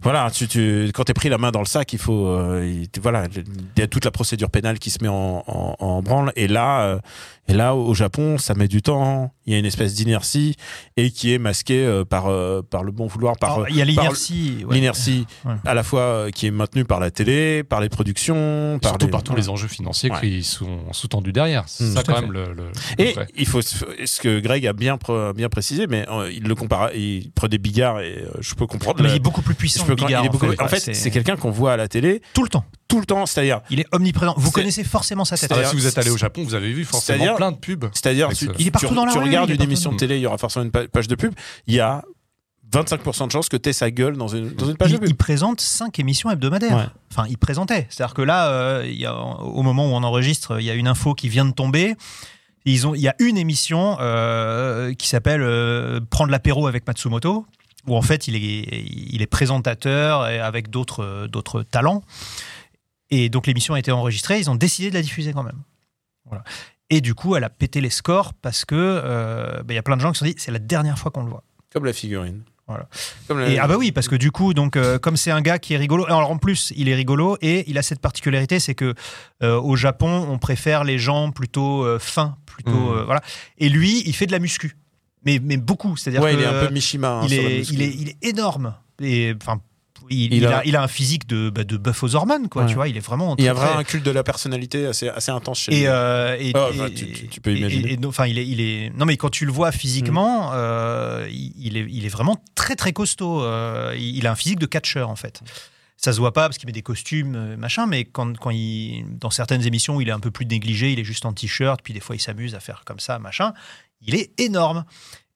[0.02, 3.02] voilà, tu, tu, quand t'es pris la main dans le sac, il faut, euh, il-
[3.02, 3.44] voilà, il
[3.80, 6.32] y a toute la procédure pénale qui se met en, en, en branle.
[6.36, 7.00] Et là, euh,
[7.48, 9.34] et là, au Japon, ça met du temps.
[9.46, 10.56] Il y a une espèce d'inertie
[10.98, 13.82] et qui est masquée euh, par par par le bon vouloir, par Alors, il y
[13.82, 14.66] a par l'inertie.
[14.68, 14.76] ouais.
[14.76, 15.54] l'inertie Ouais.
[15.66, 19.06] à la fois euh, qui est maintenue par la télé, par les productions, par Surtout
[19.06, 20.20] les- par tous les enjeux financiers Ouais.
[20.20, 21.64] qui sont sous-tendus derrière.
[21.68, 22.54] C'est Mm, ça tout à quand même le.
[22.54, 26.32] le- Et le il faut ce que Greg a bien pr- bien précisé, mais euh,
[26.32, 28.98] il le compare, il prenait Bigard et euh, je peux comprendre.
[29.02, 29.86] Mais le- il est beaucoup plus je puissant.
[29.86, 32.22] peux- Bigard, il est beaucoup- en fait, c'est c'est quelqu'un qu'on voit à la télé
[32.34, 32.66] tout le temps.
[32.88, 34.34] Tout le temps, c'est-à-dire, Il est omniprésent.
[34.38, 35.52] Vous connaissez forcément sa tête.
[35.54, 37.86] Ah si vous êtes allé au Japon, vous avez vu forcément plein de pubs.
[37.94, 40.18] c'est-à-dire, tu, Il est partout tu- dans la tu rue, regardes une émission de télé,
[40.18, 41.34] il y aura forcément une pa- page de pub.
[41.68, 42.04] Il y a
[42.72, 45.10] 25% de chances que tu sa gueule dans une, dans une page il, de pub.
[45.10, 46.76] il présente cinq émissions hebdomadaires.
[46.76, 46.86] Ouais.
[47.12, 47.88] Enfin, il présentait.
[47.90, 50.74] C'est-à-dire que là, euh, il y a, au moment où on enregistre, il y a
[50.74, 51.96] une info qui vient de tomber.
[52.66, 57.46] Ils ont, il y a une émission euh, qui s'appelle euh, Prendre l'apéro avec Matsumoto,
[57.88, 62.04] où en fait il est, il est présentateur et avec d'autres, euh, d'autres talents.
[63.10, 64.40] Et donc l'émission a été enregistrée.
[64.40, 65.62] Ils ont décidé de la diffuser quand même.
[66.26, 66.44] Voilà.
[66.90, 69.98] Et du coup, elle a pété les scores parce que euh, bah, y a plein
[69.98, 71.44] de gens qui se sont dit c'est la dernière fois qu'on le voit.
[71.74, 72.44] Comme la figurine.
[72.68, 72.90] Voilà.
[73.30, 75.40] Comme la- Et, ah bah oui, parce que du coup, donc euh, comme c'est un
[75.42, 78.60] gars qui est rigolo, alors en plus il est rigolo et il a cette particularité,
[78.60, 78.94] c'est que
[79.42, 83.22] euh, au Japon on préfère les gens plutôt euh, fins, plutôt euh, voilà.
[83.58, 84.76] Et lui, il fait de la muscu,
[85.24, 87.20] mais mais beaucoup, c'est-à-dire ouais, il est un peu Mishima.
[87.22, 87.74] hein, il est muscu.
[87.74, 89.62] il est il est énorme et enfin.
[90.10, 92.64] Il, a- il a un physique de, bah, de aux hormones, quoi.
[92.64, 92.68] Ouais.
[92.70, 93.36] Tu vois, il est vraiment.
[93.38, 95.80] Il y a vraiment très- un culte de la personnalité assez, assez intense chez et,
[95.80, 95.86] lui.
[95.88, 97.98] euh, et, Oh, et- bah, tu- tu- tu peux imaginer.
[98.06, 98.92] enfin, il est, il est.
[98.96, 102.94] Non, mais quand tu le vois physiquement, euh, il, est, il est vraiment très très
[102.94, 103.42] costaud.
[103.44, 105.42] euh, il, a un physique de catcheur en fait.
[106.00, 109.32] Ça se voit pas parce qu'il met des costumes, machin, mais quand, quand il, dans
[109.32, 112.00] certaines émissions, il est un peu plus négligé, il est juste en t-shirt, puis des
[112.00, 113.54] fois il s'amuse à faire comme ça, machin.
[114.02, 114.86] Il est énorme.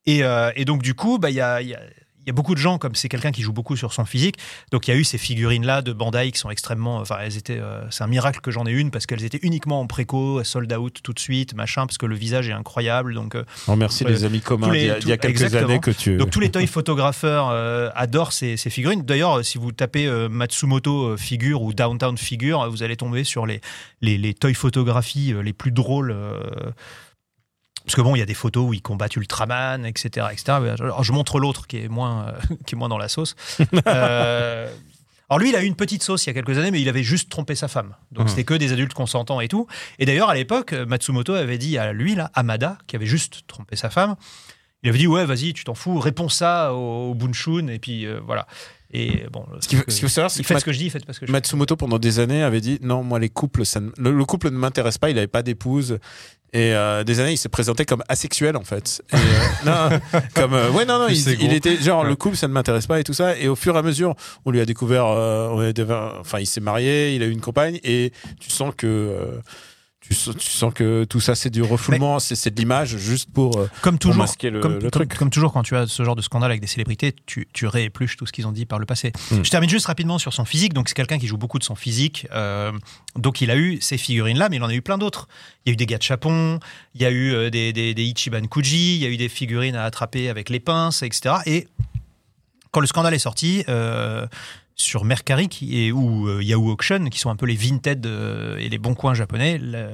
[0.05, 1.79] Et, euh, et donc du coup, bah, a, y a-
[2.25, 4.35] il y a beaucoup de gens, comme c'est quelqu'un qui joue beaucoup sur son physique,
[4.71, 6.97] donc il y a eu ces figurines-là de Bandai qui sont extrêmement.
[6.97, 7.57] Enfin, elles étaient.
[7.59, 10.71] euh, c'est un miracle que j'en ai une parce qu'elles étaient uniquement en préco, sold
[10.73, 13.13] out tout de suite, machin, parce que le visage est incroyable.
[13.15, 13.43] Donc, euh,
[13.77, 14.11] merci Ouais.
[14.11, 15.69] les amis communs les- d'il y a, y quelques exactement.
[15.71, 16.17] années que tu.
[16.17, 19.01] donc tous les toy photographeurs euh, adorent ces, ces figurines.
[19.01, 23.61] D'ailleurs, si vous tapez euh, Matsumoto figure ou Downtown figure, vous allez tomber sur les,
[24.01, 26.15] les, les toy photographies les plus drôles.
[27.85, 30.27] Parce que bon, il y a des photos où ils combattent Ultraman, etc.
[30.31, 30.43] etc.
[30.79, 33.35] Alors, je montre l'autre qui, est moins, euh, qui est moins dans la sauce.
[33.87, 34.71] Euh,
[35.29, 36.89] alors lui, il a eu une petite sauce il y a quelques années, mais il
[36.89, 37.95] avait juste trompé sa femme.
[38.11, 38.29] Donc Mhm.
[38.29, 39.65] c'était que des adultes consentants et tout.
[39.97, 43.77] Et d'ailleurs, à l'époque, Matsumoto avait dit à lui, là, Amada, qui avait juste trompé
[43.77, 44.15] sa femme,
[44.83, 48.05] il avait dit ouais, vas-y, tu t'en fous, réponds ça au, au Bunshun et puis
[48.05, 48.45] euh, voilà.
[48.93, 51.13] Et bon, Ce qu'il faut, savoir, c'est il que ce que je dis, faites pas
[51.13, 53.89] ce que je Matsumoto pendant des années avait dit non moi les couples ça ne-
[53.97, 55.97] le, le couple ne m'intéresse pas il n'avait pas d'épouse.
[56.53, 59.01] Et euh, des années il s'est présenté comme asexuel en fait.
[59.13, 59.19] Et, euh,
[59.65, 59.99] non
[60.35, 62.09] comme euh, ouais non non il, était genre Ouais.
[62.09, 63.37] le couple ça ne m'intéresse pas et tout ça.
[63.37, 66.59] Et au fur et à mesure on lui a découvert euh, on enfin il s'est
[66.59, 68.11] marié il a eu une compagne et
[68.41, 69.39] tu sens que euh,
[70.01, 73.57] tu, sens, tu sens que tout ça c'est du refoulement c'est de l'image juste pour,
[73.57, 75.87] euh, Comme pour toujours, masquer le, comme, le comme- truc comme toujours, quand tu as
[75.87, 78.65] ce genre de scandale avec des célébrités, tu, tu réépluches tout ce qu'ils ont dit
[78.65, 79.11] par le passé.
[79.31, 79.43] Mm.
[79.43, 80.73] Je termine juste rapidement sur son physique.
[80.73, 82.27] Donc, c'est quelqu'un qui joue beaucoup de son physique.
[82.33, 82.71] Euh,
[83.15, 85.27] donc, il a eu ces figurines-là, mais il en a eu plein d'autres.
[85.65, 86.59] Il y a eu des gars de Chapon,
[86.95, 89.29] il y a eu euh, des, des, des Ichiban Kuji, il y a eu des
[89.29, 91.35] figurines à attraper avec les pinces, etc.
[91.45, 91.67] Et
[92.71, 94.25] quand le scandale est sorti, euh,
[94.81, 98.57] sur Mercari qui est, ou euh, Yahoo Auction, qui sont un peu les Vinted euh,
[98.57, 99.89] et les bons coins japonais, la,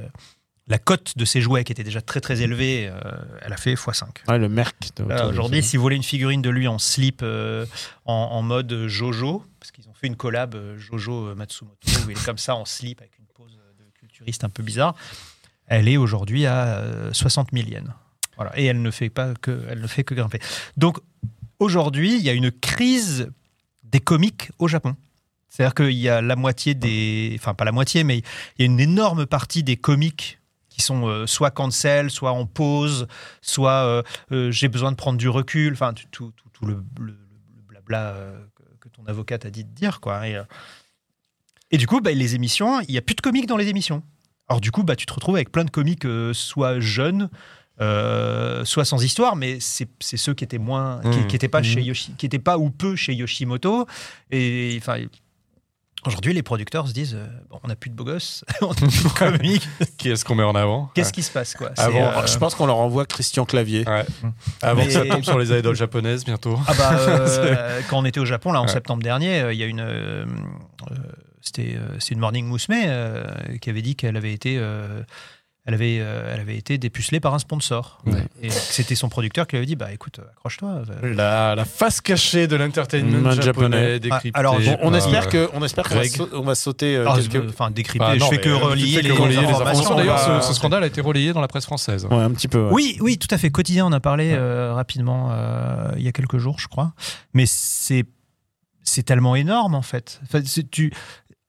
[0.67, 2.99] la cote de ces jouets qui était déjà très très élevée, euh,
[3.41, 4.05] elle a fait x5.
[4.27, 4.75] Ouais, le merc
[5.29, 7.67] Aujourd'hui, si vous voulez une figurine de lui en slip, en,
[8.05, 12.37] en mode Jojo, parce qu'ils ont fait une collab Jojo Matsumoto, où il est comme
[12.37, 14.95] ça en slip avec une pose de culturiste un peu bizarre,
[15.67, 17.89] elle est aujourd'hui à euh, 60 000 yens.
[18.37, 18.57] Voilà.
[18.57, 20.39] Et elle ne fait pas que, elle ne fait que grimper.
[20.77, 20.99] Donc
[21.59, 23.29] aujourd'hui, il y a une crise
[23.91, 24.95] des comics au Japon.
[25.49, 28.23] C'est-à-dire qu'il y a la moitié des, enfin pas la moitié, mais il
[28.59, 33.07] y a une énorme partie des comics qui sont euh, soit cancel, soit en pause,
[33.41, 36.83] soit euh, euh, j'ai besoin de prendre du recul, enfin tout, le,
[37.67, 38.15] blabla
[38.79, 39.99] que, ton avocat t'a dit de dire.
[39.99, 40.21] Quoi.
[41.71, 44.03] Et, du coup, bah, les émissions, il n'y a plus de comics dans les émissions.
[44.49, 47.29] Alors du coup, bah, tu te retrouves avec plein de comics euh, soit jeunes,
[47.81, 51.27] euh, soit sans histoire, mais c'est ceux qui étaient moins, qui, Mmh.
[51.27, 51.63] qui étaient pas Mmh.
[51.63, 53.85] chez Yoshi, qui étaient pas ou peu chez Yoshimoto.
[54.31, 54.97] Et enfin,
[56.05, 58.73] aujourd'hui, les producteurs se disent, euh, bon, on n'a plus de beaux gosses, on n'a
[59.37, 59.59] plus de.
[59.97, 62.55] Qui est-ce qu'on met en avant Qu'est-ce qui se passe quoi Avant, euh, je pense
[62.55, 63.87] qu'on leur envoie Christian Clavier.
[63.87, 64.05] Ouais.
[64.61, 66.57] Avant Mais- que ça tombe sur les idoles japonaises bientôt.
[66.67, 68.71] Ah bah, euh, quand on était au Japon là en Ouais.
[68.71, 70.25] septembre dernier, euh, il y a une euh,
[70.91, 70.95] euh,
[71.41, 73.23] c'était euh, c'est une Morning Musume euh,
[73.61, 75.01] qui avait dit qu'elle avait été euh,
[75.67, 78.23] elle avait euh, elle avait été dépucelée par un sponsor Ouais.
[78.41, 80.81] et c'était son producteur qui lui avait dit bah écoute accroche-toi.
[81.03, 81.13] euh.
[81.13, 83.99] La, la face cachée de l'entertainment japonais, japonais.
[83.99, 84.31] décryptée.
[84.33, 86.01] Ah, alors, Bon, on espère euh, que, on espère qu'on va,
[86.33, 87.35] on va sauter euh, Ah, quelques.
[87.35, 89.41] euh, Enfin décrypter, Bah, je non, fais mais, que euh, relier fais les, que relayer
[89.41, 89.95] les informations.
[89.95, 92.05] D'ailleurs, ce, ce scandale a été relayé dans la presse française.
[92.09, 92.63] Ouais, un petit peu.
[92.65, 92.71] ouais.
[92.71, 93.49] Oui, oui, tout à fait.
[93.51, 96.93] Quotidien, on a parlé euh, rapidement euh, il y a quelques jours, je crois.
[97.33, 98.05] Mais c'est
[98.83, 100.21] c'est tellement énorme en fait.
[100.23, 100.39] Enfin,
[100.71, 100.93] tu,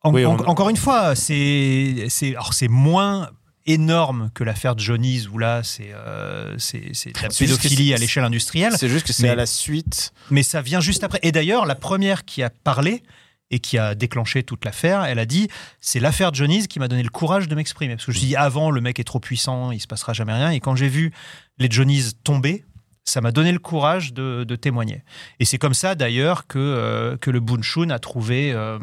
[0.03, 3.31] en- Oui, on- en- encore une fois, c'est c'est alors c'est moins
[3.69, 8.73] énorme que l'affaire Johnny's où là c'est euh, de la pédophilie à l'échelle industrielle.
[8.77, 10.12] C'est juste que c'est à la suite.
[10.31, 11.21] Mais ça vient juste après.
[11.23, 13.03] Et d'ailleurs, la première qui a parlé
[13.51, 15.49] et qui a déclenché toute l'affaire, elle a dit
[15.81, 17.95] c'est l'affaire Johnny's qui m'a donné le courage de m'exprimer.
[17.95, 20.12] Parce que je me suis dit avant, le mec est trop puissant, il se passera
[20.14, 20.51] jamais rien.
[20.51, 21.12] Et quand j'ai vu
[21.59, 22.64] les Johnny's tomber,
[23.09, 25.03] ça m'a donné le courage de, de témoigner.
[25.41, 28.79] Et c'est comme ça d'ailleurs que, euh, que le Bunshun a trouvé euh,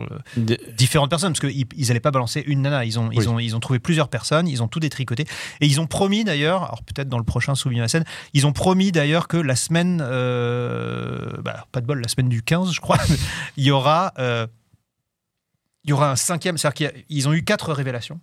[0.00, 3.38] euh, différentes personnes, parce qu'ils ils allaient pas balancer une nana, ils ont, ils, ont,
[3.38, 5.24] ils ont trouvé plusieurs personnes, ils ont tout détricoté,
[5.60, 8.52] et ils ont promis d'ailleurs, alors peut-être dans le prochain Souvenir à scène, ils ont
[8.52, 12.80] promis d'ailleurs que la semaine, euh, bah, pas de bol, la semaine du 15 je
[12.80, 12.98] crois,
[13.56, 14.12] il y aura...
[14.18, 18.20] il y aura un cinquième, c'est-à-dire qu'ils ont eu quatre révélations.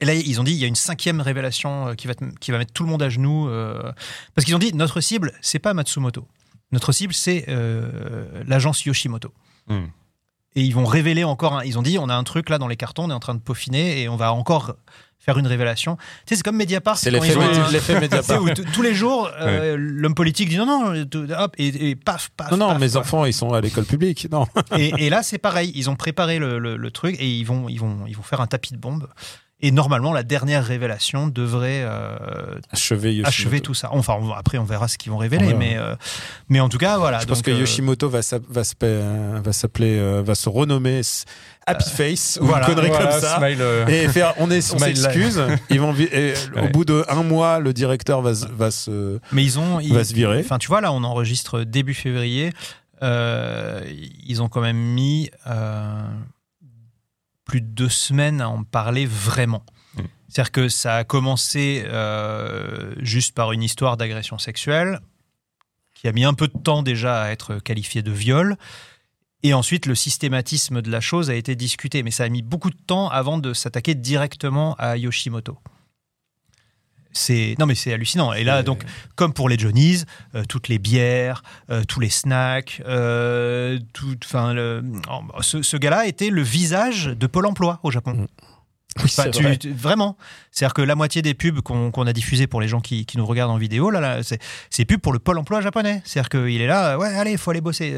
[0.00, 2.24] Et là, ils ont dit, il y a une cinquième révélation euh, qui va, te-
[2.40, 3.48] qui va mettre tout le monde à genoux.
[3.48, 3.92] euh,
[4.34, 6.26] parce qu'ils ont dit, notre cible, c'est pas Matsumoto.
[6.72, 9.32] Notre cible, c'est euh, l'agence Yoshimoto.
[9.68, 9.84] Hmm.
[10.56, 11.54] Et ils vont révéler encore.
[11.58, 13.20] un- ils ont dit, on a un truc là dans les cartons, on est en
[13.20, 14.74] train de peaufiner et on va encore
[15.18, 15.96] faire une révélation.
[15.96, 16.98] Tu sais, c'est comme Mediapart.
[16.98, 17.34] C'est l'effet
[18.00, 18.42] Mediapart.
[18.42, 21.04] où tous les jours, euh, l'homme politique dit non, non,
[21.38, 22.50] hop, et, et paf, paf.
[22.50, 24.28] Non, non, paf, mes enfants, ils sont à l'école publique.
[24.30, 24.46] Non.
[24.76, 25.72] Et, et là, c'est pareil.
[25.74, 28.40] Ils ont préparé le, le- le truc et ils vont, ils, vont, ils vont faire
[28.42, 29.08] un tapis de bombe.
[29.60, 33.88] Et normalement, la dernière révélation devrait euh, Achever achever tout ça.
[33.92, 35.94] Enfin, on après, on verra ce qu'ils vont révéler, mais, euh,
[36.50, 37.20] mais en tout cas, voilà.
[37.20, 41.00] Je pense donc, que euh, Yoshimoto va s'app- va s'appeler, va se renommer
[41.66, 43.38] Happy Face ou voilà, une connerie Voilà, comme ça.
[43.38, 45.40] smile, Et faire, on est, on s'excuse.
[45.70, 45.94] Ils vont,
[46.62, 49.80] au bout de un mois, le directeur va, se- va se, Mais ils ont.
[49.80, 50.40] ils- va se virer.
[50.40, 52.50] Enfin, tu vois, là, on enregistre début février.
[53.00, 55.30] Ils ont quand même mis
[57.44, 59.64] plus de deux semaines à en parler vraiment.
[59.96, 60.02] Mm.
[60.28, 65.00] C'est-à-dire que ça a commencé euh, juste par une histoire d'agression sexuelle
[65.94, 68.56] qui a mis un peu de temps déjà à être qualifiée de viol.
[69.42, 72.02] Et ensuite, le systématisme de la chose a été discuté.
[72.02, 75.58] Mais ça a mis beaucoup de temps avant de s'attaquer directement à Yoshimoto.
[77.16, 78.32] C'est non mais c'est hallucinant.
[78.32, 78.82] Et là donc
[79.14, 80.02] comme pour les Johnnies,
[80.34, 85.76] euh, toutes les bières, euh, tous les snacks, euh, tout, enfin oh, bah, ce, ce
[85.76, 88.26] gars-là était le visage de Pôle Emploi au Japon.
[88.98, 89.56] Oui, Enfin, c'est tu- vrai.
[89.56, 90.16] tu- vraiment,
[90.52, 93.26] c'est-à-dire que la moitié des pubs qu'on a diffusées pour les gens qui, qui nous
[93.26, 94.40] regardent en vidéo, là, là c'est
[94.70, 96.02] c'est pubs pour le Pôle Emploi japonais.
[96.04, 97.92] C'est-à-dire qu'il est là, ouais, allez, il faut aller bosser.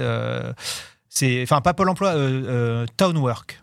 [1.08, 2.14] c'est, enfin, pas Pôle Emploi,
[2.96, 3.62] Townwork.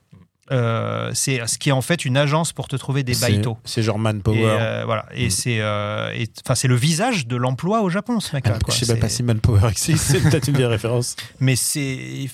[0.53, 3.57] Euh, c'est ce qui est en fait une agence pour te trouver des baito.
[3.65, 4.37] C'est genre Manpower.
[4.39, 5.05] Et, euh, voilà.
[5.13, 5.29] Et Mm.
[5.31, 6.25] c'est, euh,
[6.55, 8.59] c'est le visage de l'emploi au Japon, ce mec-là.
[8.61, 10.03] Ah, je sais même pas si Manpower existe.
[10.03, 11.15] C'est peut-être une vieille référence.
[11.39, 12.29] Mais c'est,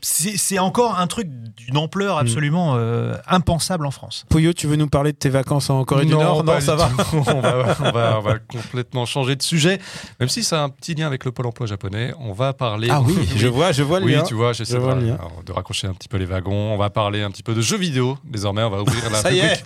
[0.00, 2.20] c'est, encore un truc d'une ampleur Mm.
[2.20, 4.24] absolument euh, impensable en France.
[4.28, 6.44] Pouillot, tu veux nous parler de tes vacances en Corée du Nord?
[6.44, 6.90] Non, ça va.
[7.12, 9.78] on, va, on, va, on va complètement changer de sujet.
[10.20, 12.88] Même si ça a un petit lien avec le pôle emploi japonais, on va parler.
[12.90, 14.22] Ah oui, je vois, je vois le Oui, lien.
[14.22, 16.72] tu vois, j'essaie Je de, vois alors, de raccrocher un petit peu les wagons.
[16.72, 18.18] On va parler un petit peu de jeux vidéo.
[18.24, 19.64] Désormais, on va ouvrir la rubrique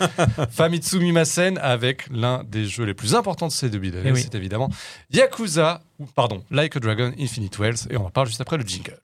[0.50, 4.10] Famitsu Mimasen avec l'un des jeux les plus importants de ces deux d'année.
[4.10, 4.22] Eh oui.
[4.22, 4.68] C'est évidemment
[5.12, 7.88] Yakuza, ou pardon, Like a Dragon Infinite Wells.
[7.90, 8.96] Et on en parle juste après le jingle.